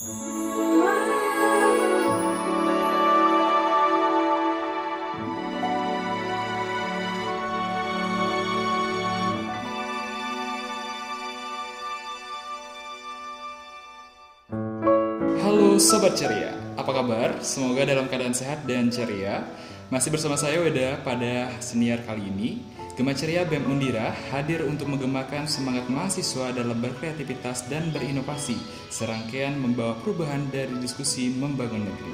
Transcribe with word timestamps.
Halo 0.00 0.16
Sobat 15.76 16.16
Ceria, 16.16 16.56
apa 16.80 16.88
kabar? 16.96 17.36
Semoga 17.44 17.84
dalam 17.84 18.08
keadaan 18.08 18.32
sehat 18.32 18.64
dan 18.64 18.88
ceria. 18.88 19.44
Masih 19.92 20.08
bersama 20.08 20.40
saya 20.40 20.64
Weda 20.64 20.96
pada 21.04 21.60
senior 21.60 22.00
kali 22.08 22.24
ini. 22.24 22.79
Gema 23.00 23.16
Ceria 23.16 23.48
BEM 23.48 23.64
Undira 23.64 24.12
hadir 24.28 24.60
untuk 24.68 24.92
menggemakan 24.92 25.48
semangat 25.48 25.88
mahasiswa 25.88 26.52
dalam 26.52 26.84
berkreativitas 26.84 27.64
dan 27.72 27.88
berinovasi, 27.96 28.60
serangkaian 28.92 29.56
membawa 29.56 29.96
perubahan 30.04 30.52
dari 30.52 30.76
diskusi 30.84 31.32
membangun 31.32 31.88
negeri. 31.88 32.12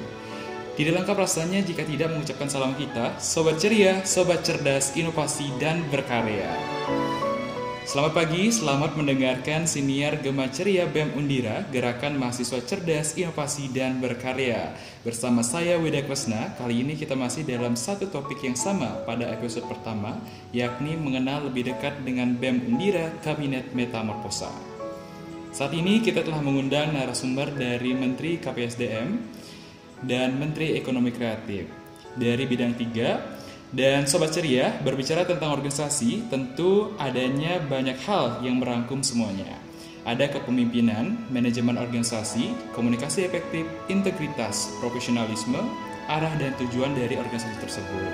Tidak 0.79 0.95
lengkap 0.95 1.19
rasanya 1.19 1.59
jika 1.59 1.83
tidak 1.83 2.15
mengucapkan 2.15 2.47
salam 2.47 2.71
kita, 2.79 3.19
Sobat 3.19 3.59
Ceria, 3.59 3.99
Sobat 4.07 4.47
Cerdas, 4.47 4.95
Inovasi, 4.95 5.51
dan 5.59 5.83
Berkarya. 5.91 6.76
Selamat 7.87 8.19
pagi, 8.19 8.51
selamat 8.51 8.99
mendengarkan 8.99 9.63
siniar 9.63 10.19
Gema 10.19 10.51
Ceria 10.51 10.91
BEM 10.91 11.15
Undira, 11.15 11.63
Gerakan 11.71 12.19
Mahasiswa 12.19 12.59
Cerdas, 12.59 13.15
Inovasi, 13.15 13.71
dan 13.71 14.03
Berkarya. 14.03 14.75
Bersama 15.07 15.39
saya 15.39 15.79
Weda 15.79 16.03
Kwesna, 16.03 16.51
kali 16.59 16.83
ini 16.83 16.99
kita 16.99 17.15
masih 17.15 17.47
dalam 17.47 17.79
satu 17.79 18.11
topik 18.11 18.43
yang 18.43 18.59
sama 18.59 19.07
pada 19.07 19.31
episode 19.31 19.63
pertama, 19.71 20.19
yakni 20.51 20.99
mengenal 20.99 21.47
lebih 21.47 21.71
dekat 21.71 22.03
dengan 22.03 22.35
BEM 22.35 22.67
Undira 22.67 23.07
Kabinet 23.23 23.71
Metamorfosa. 23.71 24.51
Saat 25.55 25.71
ini 25.71 26.03
kita 26.03 26.27
telah 26.27 26.43
mengundang 26.43 26.91
narasumber 26.91 27.55
dari 27.55 27.95
Menteri 27.95 28.35
KPSDM 28.35 29.15
dan 30.03 30.35
Menteri 30.35 30.75
Ekonomi 30.75 31.15
Kreatif. 31.15 31.71
Dari 32.19 32.43
bidang 32.51 32.75
3, 32.75 33.36
dan 33.75 34.07
Sobat 34.07 34.31
Ceria, 34.31 34.79
berbicara 34.79 35.27
tentang 35.27 35.51
organisasi, 35.51 36.31
tentu 36.31 36.95
adanya 36.95 37.59
banyak 37.59 37.99
hal 38.07 38.39
yang 38.39 38.63
merangkum 38.63 39.03
semuanya. 39.03 39.59
Ada 40.07 40.31
kepemimpinan, 40.31 41.27
manajemen 41.27 41.75
organisasi, 41.75 42.55
komunikasi 42.71 43.27
efektif, 43.27 43.67
integritas, 43.91 44.71
profesionalisme, 44.79 45.59
arah 46.07 46.31
dan 46.39 46.55
tujuan 46.63 46.95
dari 46.95 47.19
organisasi 47.19 47.59
tersebut. 47.59 48.11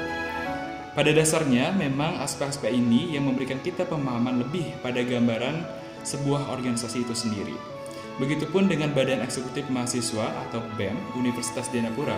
Pada 0.97 1.13
dasarnya, 1.13 1.69
memang 1.77 2.17
aspek-aspek 2.25 2.73
ini 2.73 3.13
yang 3.13 3.29
memberikan 3.29 3.61
kita 3.61 3.85
pemahaman 3.85 4.41
lebih 4.41 4.73
pada 4.81 5.05
gambaran 5.05 5.61
sebuah 6.01 6.49
organisasi 6.49 7.05
itu 7.05 7.13
sendiri. 7.13 7.53
Begitupun 8.17 8.69
dengan 8.69 8.89
Badan 8.93 9.21
Eksekutif 9.21 9.69
Mahasiswa 9.69 10.33
atau 10.49 10.65
BEM 10.77 10.97
Universitas 11.17 11.69
Dianapura 11.69 12.17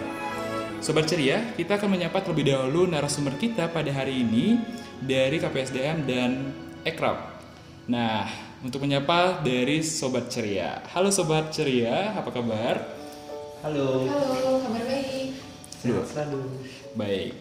Sobat 0.85 1.09
Ceria, 1.09 1.41
kita 1.57 1.81
akan 1.81 1.97
menyapa 1.97 2.21
terlebih 2.21 2.53
dahulu 2.53 2.85
narasumber 2.85 3.33
kita 3.41 3.73
pada 3.73 3.89
hari 3.89 4.21
ini 4.21 4.61
dari 5.01 5.41
KPSDM 5.41 6.05
dan 6.05 6.53
Ekrab. 6.85 7.41
Nah, 7.89 8.29
untuk 8.61 8.85
menyapa 8.85 9.41
dari 9.41 9.81
Sobat 9.81 10.29
Ceria. 10.29 10.85
Halo 10.93 11.09
Sobat 11.09 11.49
Ceria, 11.49 12.13
apa 12.13 12.29
kabar? 12.29 12.85
Halo. 13.65 14.05
Halo, 14.05 14.61
kabar 14.61 14.85
baik. 14.85 15.33
Sehat 15.73 16.05
selalu. 16.05 16.41
Baik. 16.93 17.33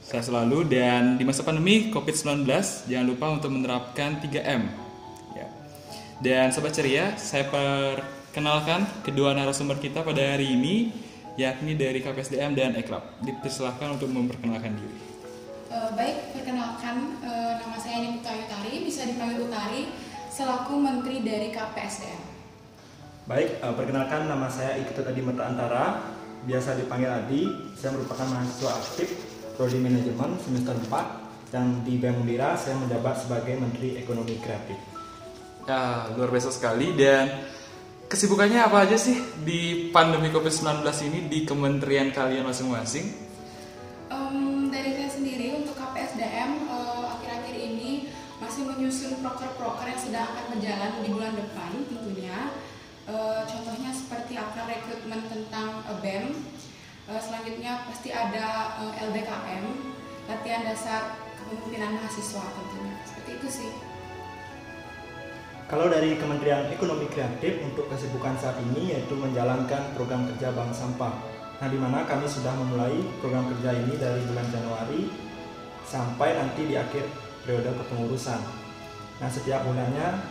Sehat 0.00 0.24
selalu 0.32 0.64
dan 0.64 1.20
di 1.20 1.28
masa 1.28 1.44
pandemi 1.44 1.92
COVID-19 1.92 2.48
jangan 2.88 3.04
lupa 3.12 3.28
untuk 3.28 3.52
menerapkan 3.52 4.24
3M. 4.24 4.72
Ya. 5.36 5.52
Dan 6.24 6.48
Sobat 6.48 6.72
Ceria, 6.72 7.12
saya 7.20 7.44
perkenalkan 7.44 8.88
kedua 9.04 9.36
narasumber 9.36 9.76
kita 9.84 10.00
pada 10.00 10.32
hari 10.32 10.56
ini 10.56 11.04
yakni 11.36 11.76
dari 11.76 12.00
KPSDM 12.00 12.56
dan 12.56 12.72
Ekrab. 12.76 13.04
Dipersilahkan 13.20 14.00
untuk 14.00 14.08
memperkenalkan 14.08 14.72
diri. 14.76 14.96
Uh, 15.68 15.92
baik, 15.92 16.32
perkenalkan 16.32 17.20
uh, 17.20 17.60
nama 17.60 17.76
saya 17.76 18.00
Nimita 18.00 18.32
Utari, 18.32 18.74
bisa 18.82 19.04
dipanggil 19.04 19.44
Utari, 19.44 19.92
selaku 20.32 20.80
Menteri 20.80 21.20
dari 21.20 21.48
KPSDM. 21.52 22.22
Baik, 23.28 23.60
uh, 23.60 23.74
perkenalkan 23.76 24.30
nama 24.30 24.48
saya 24.48 24.80
Ikut 24.80 24.96
Adi 25.04 25.20
Mata 25.20 25.44
Antara, 25.44 25.84
biasa 26.48 26.80
dipanggil 26.80 27.10
Adi. 27.12 27.42
Saya 27.76 27.92
merupakan 27.92 28.24
mahasiswa 28.24 28.70
aktif 28.72 29.08
Prodi 29.56 29.80
Manajemen 29.80 30.36
semester 30.40 30.76
4 30.88 31.52
dan 31.52 31.80
di 31.84 31.96
BEM 31.96 32.24
Undira 32.24 32.56
saya 32.58 32.76
menjabat 32.76 33.26
sebagai 33.26 33.56
Menteri 33.56 33.96
Ekonomi 34.00 34.36
Kreatif. 34.40 34.78
Ya, 35.66 36.06
luar 36.14 36.30
biasa 36.30 36.54
sekali 36.54 36.94
dan 36.94 37.26
kesibukannya 38.06 38.62
apa 38.62 38.86
aja 38.86 38.94
sih 38.94 39.18
di 39.42 39.90
pandemi 39.90 40.30
COVID-19 40.30 40.86
ini 41.10 41.18
di 41.26 41.38
kementerian 41.42 42.14
kalian 42.14 42.46
masing-masing? 42.46 43.10
Um, 44.06 44.70
dari 44.70 44.94
saya 44.94 45.10
sendiri 45.10 45.58
untuk 45.58 45.74
KPSDM 45.74 46.70
uh, 46.70 47.18
akhir-akhir 47.18 47.56
ini 47.58 48.10
masih 48.38 48.62
menyusun 48.62 49.18
proker-proker 49.18 49.90
yang 49.90 50.00
sedang 50.00 50.26
akan 50.30 50.44
berjalan 50.54 50.92
di 51.02 51.08
bulan 51.10 51.34
depan 51.34 51.70
tentunya. 51.90 52.38
Uh, 53.06 53.42
contohnya 53.46 53.90
seperti 53.94 54.34
akan 54.38 54.64
rekrutmen 54.66 55.20
tentang 55.26 55.82
uh, 55.90 55.98
BEM. 55.98 56.34
Uh, 57.06 57.22
selanjutnya 57.22 57.86
pasti 57.86 58.10
ada 58.10 58.78
uh, 58.82 58.94
LBKM, 59.10 59.64
latihan 60.26 60.62
dasar 60.66 61.18
kepemimpinan 61.38 61.98
mahasiswa 61.98 62.42
tentunya. 62.54 62.94
Seperti 63.06 63.30
itu 63.42 63.48
sih. 63.50 63.95
Kalau 65.66 65.90
dari 65.90 66.14
Kementerian 66.14 66.70
Ekonomi 66.70 67.10
Kreatif 67.10 67.58
untuk 67.58 67.90
kesibukan 67.90 68.38
saat 68.38 68.54
ini 68.70 68.94
yaitu 68.94 69.18
menjalankan 69.18 69.98
program 69.98 70.22
kerja 70.30 70.54
Bank 70.54 70.70
Sampah. 70.70 71.10
Nah, 71.58 71.66
di 71.66 71.74
mana 71.74 72.06
kami 72.06 72.22
sudah 72.22 72.54
memulai 72.54 72.94
program 73.18 73.50
kerja 73.50 73.74
ini 73.74 73.98
dari 73.98 74.22
bulan 74.30 74.46
Januari 74.54 75.10
sampai 75.82 76.38
nanti 76.38 76.70
di 76.70 76.78
akhir 76.78 77.10
periode 77.42 77.74
kepengurusan. 77.82 78.38
Nah, 79.18 79.26
setiap 79.26 79.66
bulannya 79.66 80.22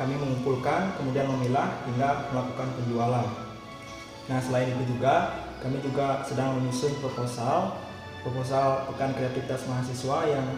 kami 0.00 0.16
mengumpulkan, 0.16 0.96
kemudian 0.96 1.28
memilah 1.36 1.68
hingga 1.84 2.32
melakukan 2.32 2.72
penjualan. 2.80 3.28
Nah, 4.32 4.40
selain 4.40 4.72
itu 4.72 4.96
juga 4.96 5.36
kami 5.60 5.84
juga 5.84 6.24
sedang 6.24 6.56
menyusun 6.56 6.96
proposal, 7.04 7.76
proposal 8.24 8.88
Pekan 8.88 9.12
Kreativitas 9.12 9.68
Mahasiswa 9.68 10.32
yang 10.32 10.48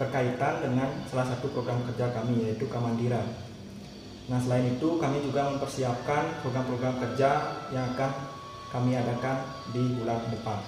berkaitan 0.00 0.64
dengan 0.64 0.88
salah 1.12 1.28
satu 1.28 1.52
program 1.52 1.84
kerja 1.92 2.08
kami 2.16 2.40
yaitu 2.40 2.64
Kamandiran. 2.72 3.45
Nah 4.26 4.38
selain 4.42 4.74
itu 4.74 4.98
kami 4.98 5.22
juga 5.22 5.54
mempersiapkan 5.54 6.42
program-program 6.42 6.98
kerja 6.98 7.30
yang 7.70 7.86
akan 7.94 8.10
kami 8.74 8.98
adakan 8.98 9.46
di 9.70 9.82
bulan 9.94 10.18
depan. 10.34 10.58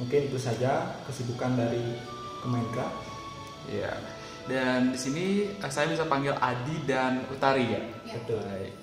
Mungkin 0.00 0.32
itu 0.32 0.38
saja 0.40 0.96
kesibukan 1.06 1.54
dari 1.54 1.94
Kemenkra. 2.40 2.88
Ya. 3.68 3.92
Dan 4.44 4.92
di 4.92 4.98
sini 5.00 5.24
eh, 5.56 5.72
saya 5.72 5.88
bisa 5.88 6.04
panggil 6.04 6.36
Adi 6.36 6.84
dan 6.84 7.24
Utari 7.32 7.64
ya. 7.68 7.80
Ya. 8.04 8.16
Betul. 8.20 8.40
Baik. 8.44 8.74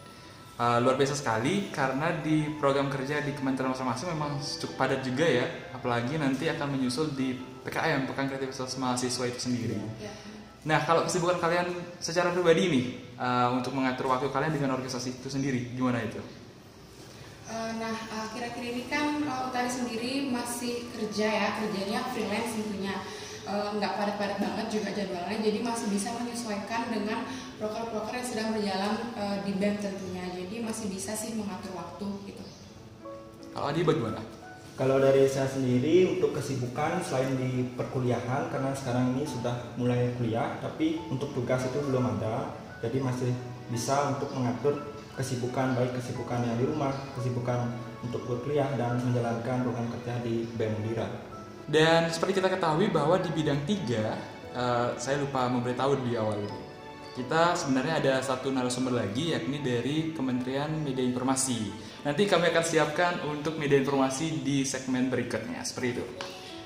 Uh, 0.61 0.77
luar 0.77 0.93
biasa 0.93 1.17
sekali 1.17 1.73
karena 1.73 2.21
di 2.21 2.53
program 2.61 2.85
kerja 2.85 3.17
di 3.25 3.33
kementerian 3.33 3.73
masing-masing 3.73 4.13
memang 4.13 4.37
cukup 4.61 4.77
padat 4.77 5.01
juga 5.01 5.25
ya. 5.25 5.45
Apalagi 5.73 6.21
nanti 6.21 6.45
akan 6.49 6.77
menyusul 6.77 7.17
di 7.17 7.33
PKM 7.65 8.05
Pekan 8.05 8.29
Kreativitas 8.29 8.77
Mahasiswa 8.77 9.25
itu 9.25 9.39
sendiri. 9.41 9.77
Ya. 9.97 10.13
Nah, 10.61 10.85
kalau 10.85 11.09
kesibukan 11.09 11.41
kalian 11.41 11.73
secara 11.97 12.29
pribadi 12.29 12.69
nih 12.69 12.85
uh, 13.21 13.53
untuk 13.53 13.77
mengatur 13.77 14.09
waktu 14.09 14.27
kalian 14.33 14.57
dengan 14.57 14.73
organisasi 14.75 15.21
itu 15.21 15.29
sendiri, 15.29 15.69
gimana 15.77 16.01
itu? 16.01 16.17
Uh, 17.45 17.71
nah, 17.77 17.93
akhir-akhir 18.25 18.63
ini 18.63 18.83
kan 18.89 19.21
uh, 19.27 19.51
Utari 19.51 19.69
sendiri 19.69 20.33
masih 20.33 20.89
kerja 20.89 21.27
ya, 21.29 21.47
kerjanya 21.61 21.99
freelance 22.09 22.57
tentunya. 22.57 22.95
Uh, 23.41 23.73
nggak 23.73 23.97
padat-padat 23.97 24.37
banget 24.37 24.67
juga 24.69 24.93
jadwalnya, 24.93 25.37
jadi 25.41 25.65
masih 25.65 25.89
bisa 25.89 26.13
menyesuaikan 26.13 26.93
dengan 26.93 27.25
proker-proker 27.57 28.13
yang 28.13 28.27
sedang 28.29 28.49
berjalan 28.53 28.93
uh, 29.17 29.37
di 29.41 29.51
BEM 29.57 29.81
tentunya. 29.81 30.25
Jadi 30.29 30.55
masih 30.61 30.85
bisa 30.93 31.17
sih 31.17 31.33
mengatur 31.33 31.73
waktu 31.73 32.05
gitu. 32.29 32.43
Kalau 33.51 33.65
Adi 33.73 33.81
bagaimana? 33.81 34.21
Kalau 34.77 34.97
dari 34.97 35.27
saya 35.27 35.49
sendiri 35.51 36.15
untuk 36.15 36.37
kesibukan 36.37 37.03
selain 37.03 37.35
di 37.35 37.69
perkuliahan 37.75 38.49
karena 38.49 38.71
sekarang 38.71 39.13
ini 39.13 39.27
sudah 39.27 39.53
mulai 39.75 40.15
kuliah 40.15 40.57
tapi 40.63 40.97
untuk 41.11 41.35
tugas 41.35 41.67
itu 41.67 41.81
belum 41.85 42.17
ada 42.17 42.60
jadi 42.81 42.97
masih 42.99 43.31
bisa 43.69 44.17
untuk 44.17 44.33
mengatur 44.35 44.73
kesibukan 45.15 45.77
baik 45.77 45.95
kesibukan 46.01 46.41
yang 46.43 46.57
di 46.57 46.65
rumah 46.65 46.91
kesibukan 47.15 47.71
untuk 48.01 48.25
berkuliah 48.25 48.67
dan 48.75 48.97
menjalankan 48.99 49.61
program 49.63 49.87
kerja 49.99 50.13
di 50.25 50.49
BEM. 50.57 50.81
Dan 51.69 52.09
seperti 52.09 52.41
kita 52.41 52.49
ketahui 52.49 52.89
bahwa 52.89 53.21
di 53.21 53.29
bidang 53.31 53.63
tiga, 53.69 54.17
uh, 54.51 54.97
saya 54.97 55.21
lupa 55.21 55.47
memberitahu 55.47 56.03
di 56.03 56.17
awal 56.17 56.41
ini. 56.41 56.61
Kita 57.11 57.59
sebenarnya 57.59 57.99
ada 57.99 58.13
satu 58.23 58.47
narasumber 58.49 58.95
lagi 58.95 59.35
yakni 59.35 59.59
dari 59.59 60.15
Kementerian 60.15 60.79
Media 60.79 61.03
Informasi. 61.03 61.67
Nanti 62.07 62.23
kami 62.23 62.49
akan 62.49 62.63
siapkan 62.63 63.13
untuk 63.27 63.59
media 63.59 63.77
informasi 63.77 64.39
di 64.39 64.63
segmen 64.63 65.11
berikutnya 65.11 65.59
seperti 65.61 65.87
itu. 65.91 66.05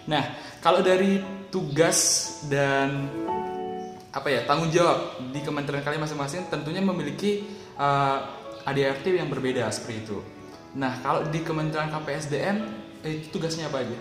Nah, 0.05 0.21
kalau 0.61 0.85
dari 0.85 1.17
tugas 1.49 2.29
dan 2.45 3.09
apa 4.15 4.31
ya 4.31 4.47
tanggung 4.47 4.71
jawab 4.71 5.19
di 5.35 5.43
kementerian 5.43 5.83
kalian 5.83 6.07
masing-masing 6.07 6.47
tentunya 6.47 6.79
memiliki 6.79 7.43
uh, 7.75 8.23
ADRT 8.63 9.11
yang 9.11 9.27
berbeda 9.27 9.67
seperti 9.69 10.07
itu. 10.07 10.17
Nah, 10.75 10.99
kalau 11.03 11.27
di 11.27 11.39
Kementerian 11.43 11.91
KPSDM 11.91 12.57
itu 13.03 13.27
tugasnya 13.29 13.67
apa 13.67 13.83
aja? 13.83 13.99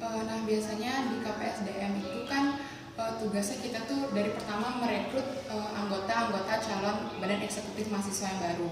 Uh, 0.00 0.20
nah, 0.24 0.40
biasanya 0.48 1.12
di 1.12 1.16
KPSDM 1.22 1.92
itu 2.00 2.20
kan 2.28 2.60
uh, 2.96 3.20
tugasnya 3.20 3.60
kita 3.60 3.84
tuh 3.84 4.10
dari 4.16 4.32
pertama 4.32 4.80
merekrut 4.80 5.24
anggota-anggota 5.52 6.52
uh, 6.56 6.60
calon 6.60 6.96
badan 7.20 7.40
eksekutif 7.44 7.92
mahasiswa 7.92 8.32
yang 8.32 8.40
baru. 8.40 8.70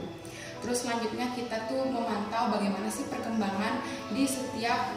Terus 0.63 0.79
selanjutnya 0.87 1.27
kita 1.35 1.67
tuh 1.67 1.85
memantau 1.91 2.49
bagaimana 2.55 2.87
sih 2.87 3.11
perkembangan 3.11 3.83
di 4.15 4.23
setiap 4.23 4.95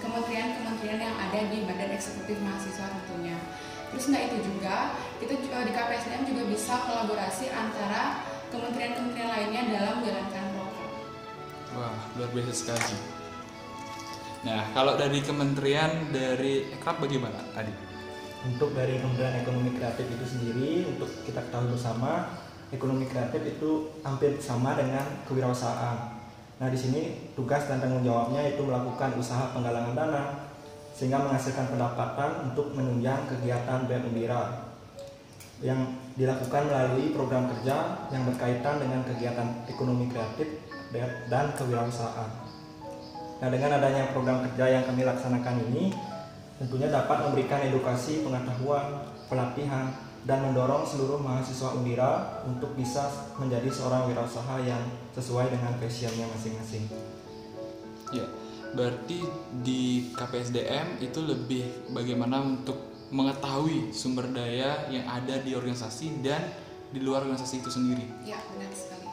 kementerian-kementerian 0.00 0.96
yang 0.96 1.12
ada 1.12 1.44
di 1.44 1.60
badan 1.68 1.92
eksekutif 1.92 2.40
mahasiswa 2.40 2.88
tentunya. 2.96 3.36
Terus 3.92 4.04
nggak 4.12 4.24
itu 4.28 4.38
juga, 4.52 4.92
kita 5.18 5.32
uh, 5.34 5.64
di 5.64 5.72
KPSDM 5.72 6.22
juga 6.28 6.42
bisa 6.48 6.74
kolaborasi 6.84 7.46
antara 7.50 8.22
kementerian-kementerian 8.52 9.30
lainnya 9.32 9.62
dalam 9.72 9.94
menjalankan 10.00 10.44
program. 10.56 10.90
Wah, 11.76 11.96
luar 12.16 12.30
biasa 12.32 12.52
sekali. 12.52 12.96
Nah, 14.46 14.70
kalau 14.70 14.94
dari 14.94 15.18
kementerian 15.20 16.14
dari 16.14 16.70
Ekrab 16.72 17.02
bagaimana, 17.02 17.42
Adi? 17.58 17.74
Untuk 18.46 18.70
dari 18.70 19.02
Kementerian 19.02 19.42
Ekonomi 19.42 19.74
Kreatif 19.74 20.06
itu 20.06 20.24
sendiri, 20.24 20.86
untuk 20.94 21.10
kita 21.26 21.42
ketahui 21.42 21.74
bersama, 21.74 22.38
ekonomi 22.70 23.08
kreatif 23.08 23.42
itu 23.44 23.88
hampir 24.04 24.36
sama 24.38 24.76
dengan 24.76 25.04
kewirausahaan. 25.24 26.14
Nah, 26.58 26.68
di 26.68 26.78
sini 26.78 27.32
tugas 27.38 27.64
dan 27.70 27.78
tanggung 27.78 28.02
jawabnya 28.02 28.44
itu 28.50 28.62
melakukan 28.66 29.14
usaha 29.16 29.54
penggalangan 29.54 29.94
dana, 29.94 30.22
sehingga 30.98 31.22
menghasilkan 31.22 31.70
pendapatan 31.70 32.50
untuk 32.50 32.74
menunjang 32.74 33.30
kegiatan 33.30 33.86
BEM 33.86 34.10
Undira 34.10 34.66
yang 35.62 35.94
dilakukan 36.18 36.66
melalui 36.66 37.14
program 37.14 37.46
kerja 37.54 38.06
yang 38.10 38.26
berkaitan 38.26 38.82
dengan 38.82 39.06
kegiatan 39.06 39.46
ekonomi 39.70 40.10
kreatif 40.10 40.58
dan 41.30 41.54
kewirausahaan. 41.54 42.30
Nah, 43.38 43.48
dengan 43.54 43.78
adanya 43.78 44.10
program 44.10 44.42
kerja 44.50 44.66
yang 44.66 44.82
kami 44.82 45.06
laksanakan 45.06 45.62
ini, 45.70 45.94
tentunya 46.58 46.90
dapat 46.90 47.30
memberikan 47.30 47.62
edukasi, 47.62 48.26
pengetahuan, 48.26 49.06
pelatihan, 49.30 49.94
dan 50.26 50.42
mendorong 50.42 50.82
seluruh 50.82 51.22
mahasiswa 51.22 51.78
Undira 51.78 52.42
untuk 52.42 52.74
bisa 52.74 53.06
menjadi 53.38 53.70
seorang 53.70 54.10
wirausaha 54.10 54.58
yang 54.66 54.82
sesuai 55.14 55.54
dengan 55.54 55.78
passionnya 55.78 56.26
masing-masing. 56.34 56.90
Ya, 58.10 58.26
Berarti 58.76 59.24
di 59.64 60.12
KPSDM 60.12 61.00
itu 61.00 61.20
lebih 61.24 61.92
bagaimana 61.92 62.42
untuk 62.44 62.76
mengetahui 63.08 63.92
sumber 63.96 64.28
daya 64.28 64.84
yang 64.92 65.08
ada 65.08 65.40
di 65.40 65.56
organisasi 65.56 66.20
dan 66.20 66.44
di 66.92 67.00
luar 67.00 67.24
organisasi 67.24 67.64
itu 67.64 67.70
sendiri. 67.72 68.04
Ya, 68.24 68.36
benar 68.52 68.72
sekali. 68.72 69.08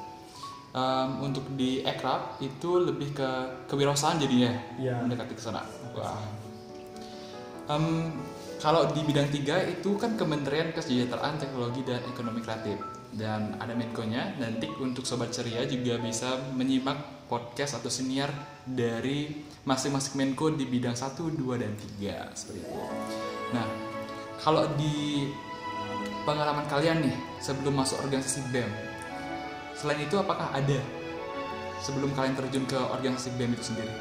Um, 0.75 1.31
untuk 1.31 1.47
di 1.55 1.79
Ekrab 1.87 2.35
itu 2.43 2.83
lebih 2.83 3.15
ke 3.15 3.29
kewirausahaan 3.71 4.19
jadinya, 4.19 4.51
ya. 4.75 4.99
mendekati 4.99 5.31
ke 5.31 5.39
sana. 5.39 5.63
Wah. 5.95 6.19
Um, 7.71 8.11
kalau 8.59 8.91
di 8.91 8.99
bidang 9.07 9.31
tiga 9.31 9.63
itu 9.63 9.95
kan 9.95 10.19
Kementerian 10.19 10.75
Kesejahteraan 10.75 11.39
Teknologi 11.39 11.81
dan 11.87 12.03
Ekonomi 12.11 12.43
Kreatif 12.43 12.75
dan 13.15 13.55
ada 13.57 13.71
Menko-nya. 13.73 14.35
Nanti 14.37 14.67
untuk 14.79 15.07
sobat 15.07 15.31
ceria 15.31 15.63
juga 15.63 15.97
bisa 15.97 16.35
menyimak 16.53 17.25
podcast 17.25 17.81
atau 17.81 17.89
senior 17.89 18.29
dari 18.67 19.33
masing-masing 19.65 20.19
Menko 20.19 20.53
di 20.53 20.69
bidang 20.69 20.93
1, 20.93 21.17
2 21.17 21.41
dan 21.57 21.73
3 21.73 22.37
seperti 22.37 22.59
itu. 22.61 22.79
Nah, 23.55 23.65
kalau 24.37 24.69
di 24.77 25.25
pengalaman 26.27 26.67
kalian 26.69 27.01
nih 27.01 27.15
sebelum 27.41 27.81
masuk 27.81 27.97
organisasi 28.03 28.45
BEM, 28.53 28.69
selain 29.73 30.05
itu 30.05 30.15
apakah 30.21 30.53
ada 30.53 30.77
sebelum 31.81 32.13
kalian 32.13 32.37
terjun 32.37 32.65
ke 32.69 32.77
organisasi 32.77 33.33
BEM 33.39 33.57
itu 33.57 33.73
sendiri? 33.73 33.93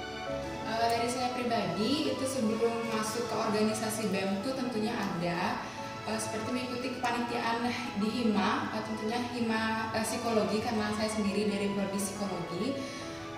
Uh, 0.64 0.88
dari 0.88 1.08
saya 1.08 1.32
pribadi 1.36 2.12
itu 2.12 2.24
sebelum 2.24 2.88
masuk 2.92 3.24
ke 3.28 3.34
organisasi 3.36 4.12
BEM 4.12 4.44
itu 4.44 4.50
tentunya 4.52 4.92
ada 4.92 5.64
uh, 6.08 6.18
seperti 6.20 6.48
mengikuti 6.52 6.88
kepanitiaan 6.98 7.68
di 8.00 8.08
HIMA, 8.08 8.72
uh, 8.72 8.82
tentunya 8.84 9.18
HIMA 9.32 9.92
uh, 9.92 10.04
psikologi 10.04 10.60
karena 10.60 10.92
saya 10.96 11.10
sendiri 11.10 11.48
dari 11.48 11.72
prodi 11.72 11.98
psikologi. 12.00 12.76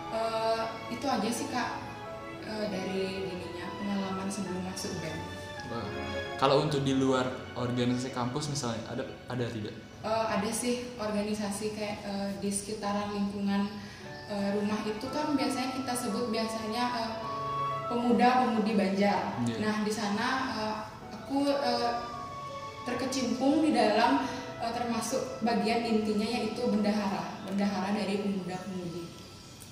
Uh, 0.06 0.62
itu 0.88 1.02
aja 1.02 1.30
sih 1.30 1.50
kak 1.50 1.82
uh, 2.46 2.66
dari 2.70 3.26
dirinya 3.26 3.66
pengalaman 3.74 4.28
sebelum 4.30 4.62
masuk 4.62 4.94
BEM. 5.02 5.18
Wow. 5.66 5.82
Kalau 6.38 6.56
untuk 6.62 6.86
di 6.86 6.94
luar 6.94 7.26
organisasi 7.58 8.14
kampus 8.14 8.54
misalnya 8.54 8.86
ada 8.86 9.02
ada 9.26 9.44
tidak? 9.50 9.74
Uh, 10.06 10.26
ada 10.30 10.46
sih 10.54 10.94
organisasi 10.94 11.74
kayak 11.74 12.06
uh, 12.06 12.30
di 12.38 12.46
sekitaran 12.46 13.10
lingkungan 13.10 13.66
uh, 14.30 14.48
rumah 14.54 14.78
itu 14.86 15.06
kan 15.10 15.34
biasanya 15.34 15.74
kita 15.74 15.90
sebut 15.90 16.30
biasanya 16.30 16.84
uh, 16.94 17.12
pemuda-pemudi 17.90 18.78
Banjar. 18.78 19.42
Yeah. 19.42 19.58
Nah 19.58 19.74
di 19.82 19.90
sana 19.90 20.26
uh, 20.54 20.76
aku 21.10 21.50
uh, 21.50 22.15
terkecimpung 22.86 23.66
di 23.66 23.74
dalam 23.74 24.24
uh, 24.62 24.72
termasuk 24.72 25.42
bagian 25.42 25.82
intinya 25.82 26.24
yaitu 26.24 26.62
bendahara, 26.70 27.42
bendahara 27.44 27.90
dari 27.92 28.22
pemuda-pemudi 28.22 29.04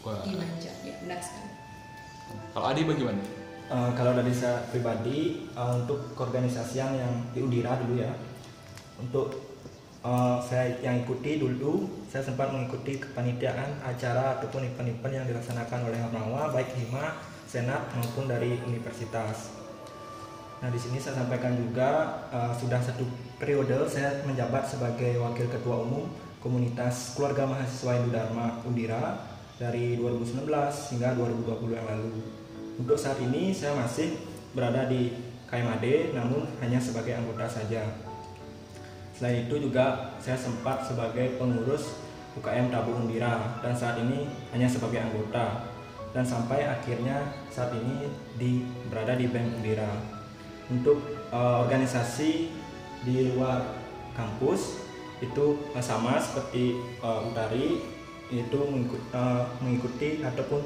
wow. 0.02 0.20
di 0.26 0.32
Banjar. 0.34 0.74
Ya 0.82 0.94
benar 1.00 1.20
sekali. 1.22 1.50
Kalau 2.52 2.66
Adi 2.66 2.82
bagaimana? 2.82 3.22
Uh, 3.64 3.90
kalau 3.96 4.12
dari 4.12 4.34
saya 4.34 4.60
pribadi 4.68 5.48
uh, 5.56 5.80
untuk 5.80 6.12
keorganisasian 6.12 7.00
yang 7.00 7.12
di 7.32 7.40
Udira 7.40 7.80
dulu 7.80 7.96
ya, 7.96 8.12
untuk 9.00 9.40
uh, 10.04 10.36
saya 10.44 10.76
yang 10.84 11.00
ikuti 11.00 11.40
dulu 11.40 11.88
saya 12.12 12.28
sempat 12.28 12.52
mengikuti 12.52 13.00
kepanitiaan 13.00 13.80
acara 13.80 14.38
ataupun 14.38 14.68
event-event 14.68 15.14
yang 15.16 15.26
dilaksanakan 15.26 15.80
oleh 15.88 15.98
Harnawa 15.98 16.52
baik 16.52 16.76
Hima, 16.76 17.18
Senat 17.48 17.88
maupun 17.96 18.28
dari 18.28 18.60
universitas. 18.68 19.63
Nah 20.64 20.72
di 20.72 20.80
sini 20.80 20.96
saya 20.96 21.20
sampaikan 21.20 21.52
juga 21.60 22.24
uh, 22.32 22.48
sudah 22.56 22.80
satu 22.80 23.04
periode 23.36 23.84
saya 23.84 24.24
menjabat 24.24 24.64
sebagai 24.64 25.20
wakil 25.20 25.44
ketua 25.52 25.84
umum 25.84 26.08
komunitas 26.40 27.12
keluarga 27.12 27.44
mahasiswa 27.44 28.00
Hindu 28.00 28.16
Dharma 28.16 28.64
Undira 28.64 29.28
dari 29.60 30.00
2019 30.00 30.48
hingga 30.96 31.20
2020 31.20 31.68
yang 31.68 31.84
lalu. 31.84 32.16
Untuk 32.80 32.96
saat 32.96 33.20
ini 33.20 33.52
saya 33.52 33.76
masih 33.76 34.16
berada 34.56 34.88
di 34.88 35.12
KMAD 35.52 36.16
namun 36.16 36.48
hanya 36.64 36.80
sebagai 36.80 37.12
anggota 37.12 37.44
saja. 37.44 37.84
Selain 39.12 39.44
itu 39.44 39.68
juga 39.68 40.16
saya 40.16 40.40
sempat 40.40 40.80
sebagai 40.88 41.36
pengurus 41.36 41.92
UKM 42.40 42.72
Tabu 42.72 43.04
Undira 43.04 43.60
dan 43.60 43.76
saat 43.76 44.00
ini 44.00 44.32
hanya 44.56 44.64
sebagai 44.64 44.96
anggota 44.96 45.68
dan 46.16 46.24
sampai 46.24 46.64
akhirnya 46.64 47.20
saat 47.52 47.68
ini 47.76 48.08
di 48.40 48.64
berada 48.88 49.12
di 49.12 49.28
BEM 49.28 49.60
Undira. 49.60 50.13
Untuk 50.72 51.00
uh, 51.28 51.64
organisasi 51.66 52.48
di 53.04 53.36
luar 53.36 53.76
kampus 54.16 54.80
itu 55.20 55.60
sama 55.80 56.16
seperti 56.16 56.80
uh, 57.04 57.28
Utari 57.28 57.80
itu 58.32 58.58
mengikuti, 58.64 59.04
uh, 59.12 59.44
mengikuti 59.60 60.08
ataupun 60.24 60.60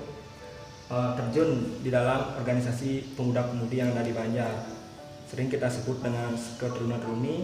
uh, 0.89 1.11
terjun 1.19 1.83
di 1.83 1.91
dalam 1.91 2.39
organisasi 2.39 3.19
pemuda-pemudi 3.19 3.77
yang 3.83 3.91
ada 3.93 4.07
di 4.07 4.15
Banjar. 4.15 4.71
Sering 5.29 5.51
kita 5.51 5.69
sebut 5.69 6.01
dengan 6.01 6.33
Keteruna-Teruni. 6.35 7.37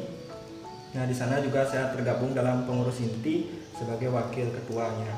Nah, 0.94 1.04
di 1.11 1.12
sana 1.12 1.42
juga 1.42 1.66
saya 1.66 1.90
tergabung 1.90 2.32
dalam 2.32 2.64
pengurus 2.64 3.02
inti 3.02 3.50
sebagai 3.75 4.14
wakil 4.14 4.46
ketuanya. 4.54 5.11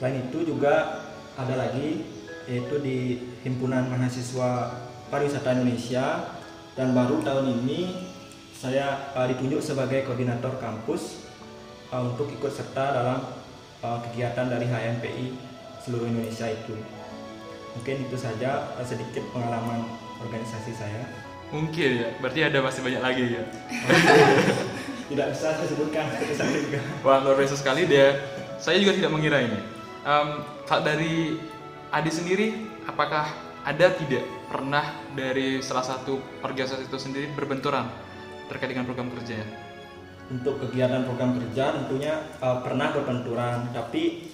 Selain 0.00 0.24
itu 0.24 0.42
juga 0.42 1.04
ada 1.36 1.54
lagi 1.54 2.02
yaitu 2.48 2.76
di 2.80 2.96
Himpunan 3.44 3.92
Mahasiswa 3.92 4.72
Pariwisata 5.12 5.56
Indonesia 5.56 6.36
dan 6.74 6.96
baru 6.96 7.22
tahun 7.22 7.62
ini 7.62 8.12
saya 8.54 9.12
uh, 9.12 9.28
ditunjuk 9.28 9.60
sebagai 9.60 10.08
koordinator 10.08 10.56
kampus 10.56 11.28
uh, 11.92 12.00
untuk 12.00 12.32
ikut 12.32 12.48
serta 12.48 12.96
dalam 12.96 13.20
uh, 13.84 13.98
kegiatan 14.08 14.48
dari 14.48 14.64
HMPI 14.64 15.26
seluruh 15.84 16.08
Indonesia 16.08 16.48
itu. 16.48 16.74
Mungkin 17.76 18.08
itu 18.08 18.16
saja 18.16 18.72
uh, 18.74 18.86
sedikit 18.86 19.22
pengalaman 19.36 19.84
organisasi 20.24 20.72
saya. 20.72 21.04
Mungkin 21.52 21.90
ya, 22.00 22.08
berarti 22.18 22.40
ada 22.40 22.58
masih 22.64 22.80
banyak 22.80 23.02
lagi 23.04 23.24
ya. 23.36 23.44
tidak 25.12 25.26
bisa 25.36 25.52
saya 25.52 25.68
sebutkan 25.68 26.08
satu 26.32 26.56
juga. 26.56 26.80
Wah 27.04 27.20
luar 27.20 27.36
biasa 27.36 27.60
sekali 27.60 27.84
dia. 27.84 28.16
Saya 28.56 28.80
juga 28.80 28.96
tidak 28.96 29.12
mengira 29.12 29.44
ini. 29.44 29.60
Um, 30.08 30.40
dari 30.64 31.36
Adi 31.92 32.10
sendiri, 32.10 32.48
apakah 32.88 33.43
ada 33.64 33.86
tidak 33.96 34.24
pernah 34.52 35.00
dari 35.16 35.64
salah 35.64 35.84
satu 35.84 36.20
organisasi 36.44 36.86
itu 36.86 36.98
sendiri 37.00 37.26
berbenturan 37.32 37.88
terkait 38.52 38.70
dengan 38.70 38.84
program 38.84 39.08
kerja? 39.08 39.64
untuk 40.32 40.56
kegiatan 40.56 41.04
program 41.04 41.36
kerja 41.36 41.76
tentunya 41.76 42.14
uh, 42.40 42.64
pernah 42.64 42.94
berbenturan. 42.94 43.68
Tapi 43.74 44.32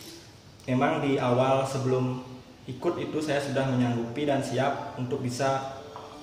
memang 0.71 1.03
di 1.03 1.19
awal 1.19 1.67
sebelum 1.67 2.23
ikut 2.71 2.95
itu 3.03 3.19
saya 3.19 3.43
sudah 3.43 3.67
menyanggupi 3.67 4.29
dan 4.29 4.39
siap 4.45 4.95
untuk 5.01 5.25
bisa 5.25 5.81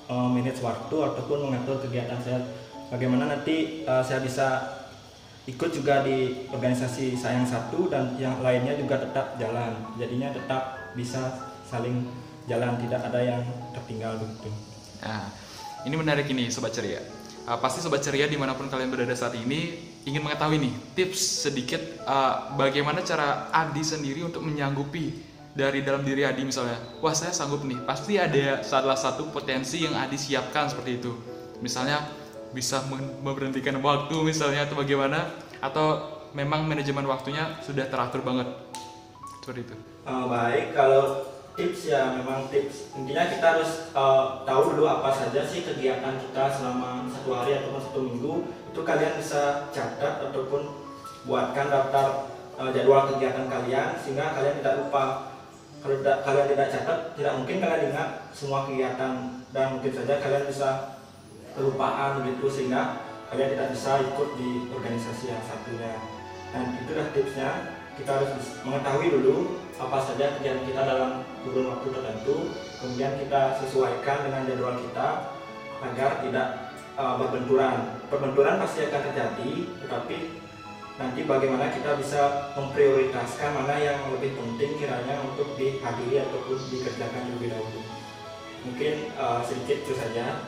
uh, 0.08 0.28
manage 0.30 0.64
waktu 0.64 0.96
ataupun 0.96 1.50
mengatur 1.50 1.84
kegiatan 1.84 2.20
saya. 2.22 2.40
Bagaimana 2.88 3.28
nanti 3.28 3.84
uh, 3.84 4.00
saya 4.00 4.24
bisa 4.24 4.80
ikut 5.44 5.68
juga 5.72 6.04
di 6.04 6.48
organisasi 6.52 7.16
sayang 7.16 7.44
satu 7.44 7.88
dan 7.92 8.16
yang 8.16 8.40
lainnya 8.40 8.76
juga 8.80 9.00
tetap 9.04 9.36
jalan. 9.36 9.76
Jadinya 10.00 10.32
tetap 10.32 10.92
bisa 10.96 11.52
saling 11.68 12.08
jalan 12.48 12.80
tidak 12.80 13.00
ada 13.06 13.20
yang 13.20 13.40
tertinggal 13.76 14.16
begitu 14.18 14.50
Nah, 14.98 15.30
ini 15.86 15.94
menarik 15.94 16.26
ini 16.30 16.50
Sobat 16.50 16.74
Ceria. 16.74 16.98
Uh, 17.46 17.58
pasti 17.62 17.78
Sobat 17.80 18.02
Ceria 18.02 18.26
di 18.26 18.34
mana 18.34 18.58
pun 18.58 18.66
kalian 18.66 18.90
berada 18.90 19.14
saat 19.14 19.38
ini 19.38 19.78
ingin 20.04 20.20
mengetahui 20.24 20.58
nih 20.60 20.74
tips 20.98 21.48
sedikit 21.48 21.80
uh, 22.04 22.52
bagaimana 22.58 23.00
cara 23.06 23.48
Adi 23.54 23.80
sendiri 23.80 24.26
untuk 24.26 24.42
menyanggupi 24.44 25.14
dari 25.54 25.82
dalam 25.82 26.06
diri 26.06 26.22
Adi 26.22 26.46
misalnya, 26.46 26.78
wah 27.02 27.14
saya 27.14 27.34
sanggup 27.34 27.66
nih, 27.66 27.82
pasti 27.82 28.14
ada 28.14 28.62
salah 28.62 28.94
satu 28.94 29.30
potensi 29.30 29.82
yang 29.82 29.96
Adi 29.96 30.14
siapkan 30.14 30.70
seperti 30.70 31.02
itu. 31.02 31.12
Misalnya 31.58 32.04
bisa 32.54 32.84
memberhentikan 33.22 33.74
waktu 33.82 34.16
misalnya 34.22 34.70
atau 34.70 34.78
bagaimana, 34.78 35.34
atau 35.58 35.86
memang 36.30 36.62
manajemen 36.62 37.02
waktunya 37.10 37.58
sudah 37.64 37.90
teratur 37.90 38.22
banget 38.22 38.46
seperti 39.42 39.66
itu. 39.66 39.76
Eh, 40.06 40.24
baik 40.30 40.66
kalau 40.78 41.26
tips 41.58 41.90
ya 41.90 42.14
memang 42.14 42.46
tips. 42.46 42.94
Intinya 42.94 43.26
kita 43.26 43.46
harus 43.58 43.90
eh, 43.90 44.26
tahu 44.46 44.62
dulu 44.78 44.86
apa 44.86 45.10
saja 45.10 45.42
sih 45.42 45.66
kegiatan 45.66 46.14
kita 46.22 46.54
selama 46.54 47.10
satu 47.10 47.34
hari 47.34 47.58
ataupun 47.58 47.82
satu 47.82 48.00
minggu. 48.06 48.34
Itu 48.70 48.86
kalian 48.86 49.18
bisa 49.18 49.66
catat 49.74 50.30
ataupun 50.30 50.70
buatkan 51.26 51.66
daftar 51.66 52.30
eh, 52.62 52.70
jadwal 52.70 53.10
kegiatan 53.10 53.50
kalian 53.50 53.98
sehingga 53.98 54.38
kalian 54.38 54.62
tidak 54.62 54.86
lupa. 54.86 55.34
Kalau 55.78 55.94
tidak, 56.02 56.26
kalian 56.26 56.46
tidak 56.50 56.68
catat 56.74 56.98
tidak 57.14 57.32
mungkin 57.38 57.56
kalian 57.58 57.82
ingat 57.90 58.08
semua 58.30 58.62
kegiatan. 58.70 59.14
Dan 59.50 59.66
mungkin 59.74 59.92
saja 59.92 60.14
kalian 60.22 60.46
bisa 60.46 60.70
kelupaan 61.58 62.22
gitu 62.22 62.46
sehingga 62.46 63.02
kalian 63.34 63.58
tidak 63.58 63.68
bisa 63.74 63.90
ikut 63.98 64.28
di 64.38 64.50
organisasi 64.70 65.24
yang 65.26 65.42
satunya. 65.42 65.94
Dan 66.54 66.64
itulah 66.80 67.08
tipsnya 67.12 67.77
kita 67.98 68.10
harus 68.14 68.30
mengetahui 68.62 69.08
dulu 69.10 69.36
apa 69.78 69.98
saja 70.02 70.38
kegiatan 70.38 70.62
kita 70.66 70.80
dalam 70.86 71.10
kurun 71.42 71.70
waktu 71.74 71.86
tertentu. 71.90 72.36
Kemudian 72.78 73.12
kita 73.18 73.58
sesuaikan 73.58 74.16
dengan 74.26 74.46
jadwal 74.46 74.78
kita 74.78 75.08
agar 75.82 76.10
tidak 76.22 76.48
uh, 76.94 77.14
berbenturan. 77.18 77.98
Perbenturan 78.06 78.62
pasti 78.62 78.86
akan 78.86 79.00
terjadi 79.10 79.50
tetapi 79.82 80.16
nanti 80.98 81.20
bagaimana 81.22 81.70
kita 81.70 81.94
bisa 81.94 82.50
memprioritaskan 82.58 83.50
mana 83.54 83.78
yang 83.78 83.98
lebih 84.14 84.34
penting 84.34 84.82
kiranya 84.82 85.22
untuk 85.22 85.54
dihadiri 85.54 86.26
ataupun 86.26 86.58
dikerjakan 86.70 87.22
terlebih 87.30 87.50
dahulu. 87.54 87.80
Mungkin 88.66 88.94
uh, 89.14 89.42
sedikit 89.46 89.86
itu 89.86 89.94
saja. 89.94 90.42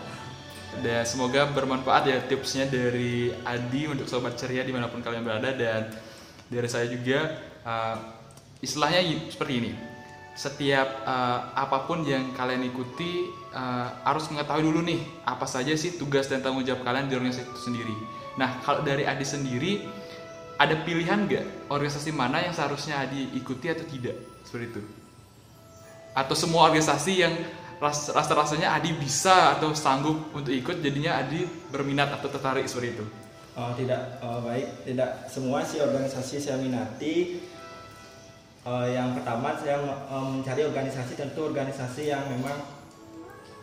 Dan 0.70 1.02
semoga 1.02 1.50
bermanfaat 1.50 2.06
ya 2.06 2.18
tipsnya 2.22 2.70
dari 2.70 3.34
Adi 3.42 3.90
untuk 3.90 4.06
sobat 4.06 4.38
ceria 4.38 4.62
di 4.62 4.70
mana 4.70 4.86
pun 4.86 5.02
kalian 5.02 5.26
berada 5.26 5.50
dan 5.50 5.90
dari 6.50 6.66
saya 6.66 6.90
juga 6.90 7.38
uh, 7.62 7.96
istilahnya 8.60 9.30
seperti 9.30 9.54
ini. 9.62 9.72
Setiap 10.34 11.04
uh, 11.04 11.52
apa 11.54 11.84
pun 11.86 12.02
yang 12.06 12.32
kalian 12.34 12.64
ikuti 12.66 13.28
uh, 13.54 14.02
harus 14.06 14.30
mengetahui 14.30 14.62
dulu 14.66 14.80
nih 14.82 15.00
apa 15.26 15.46
saja 15.46 15.74
sih 15.74 15.98
tugas 15.98 16.26
dan 16.26 16.42
tanggung 16.42 16.66
jawab 16.66 16.82
kalian 16.86 17.06
di 17.06 17.14
organisasi 17.18 17.46
itu 17.46 17.60
sendiri. 17.60 17.94
Nah 18.38 18.62
kalau 18.62 18.82
dari 18.82 19.04
Adi 19.06 19.26
sendiri 19.26 19.84
ada 20.60 20.76
pilihan 20.86 21.24
nggak 21.24 21.72
organisasi 21.72 22.14
mana 22.14 22.44
yang 22.44 22.54
seharusnya 22.54 23.00
Adi 23.00 23.32
ikuti 23.36 23.68
atau 23.68 23.84
tidak 23.84 24.16
seperti 24.46 24.66
itu? 24.76 24.82
Atau 26.14 26.34
semua 26.38 26.66
organisasi 26.70 27.12
yang 27.20 27.34
ras- 27.82 28.12
rasa-rasanya 28.12 28.76
Adi 28.76 28.96
bisa 28.96 29.56
atau 29.58 29.74
sanggup 29.74 30.30
untuk 30.36 30.54
ikut 30.54 30.78
jadinya 30.84 31.20
Adi 31.20 31.44
berminat 31.72 32.16
atau 32.16 32.28
tertarik 32.28 32.64
seperti 32.68 32.96
itu. 32.96 33.04
Oh, 33.60 33.76
tidak 33.76 34.16
oh, 34.24 34.40
baik, 34.40 34.88
tidak 34.88 35.28
semua 35.28 35.60
sih 35.60 35.84
organisasi 35.84 36.40
saya 36.40 36.56
minati. 36.56 37.44
Eh, 38.64 38.86
yang 38.88 39.12
pertama 39.12 39.52
saya 39.60 39.84
eh, 39.84 40.28
mencari 40.32 40.64
organisasi 40.64 41.12
tentu 41.12 41.52
organisasi 41.52 42.08
yang 42.08 42.24
memang 42.24 42.56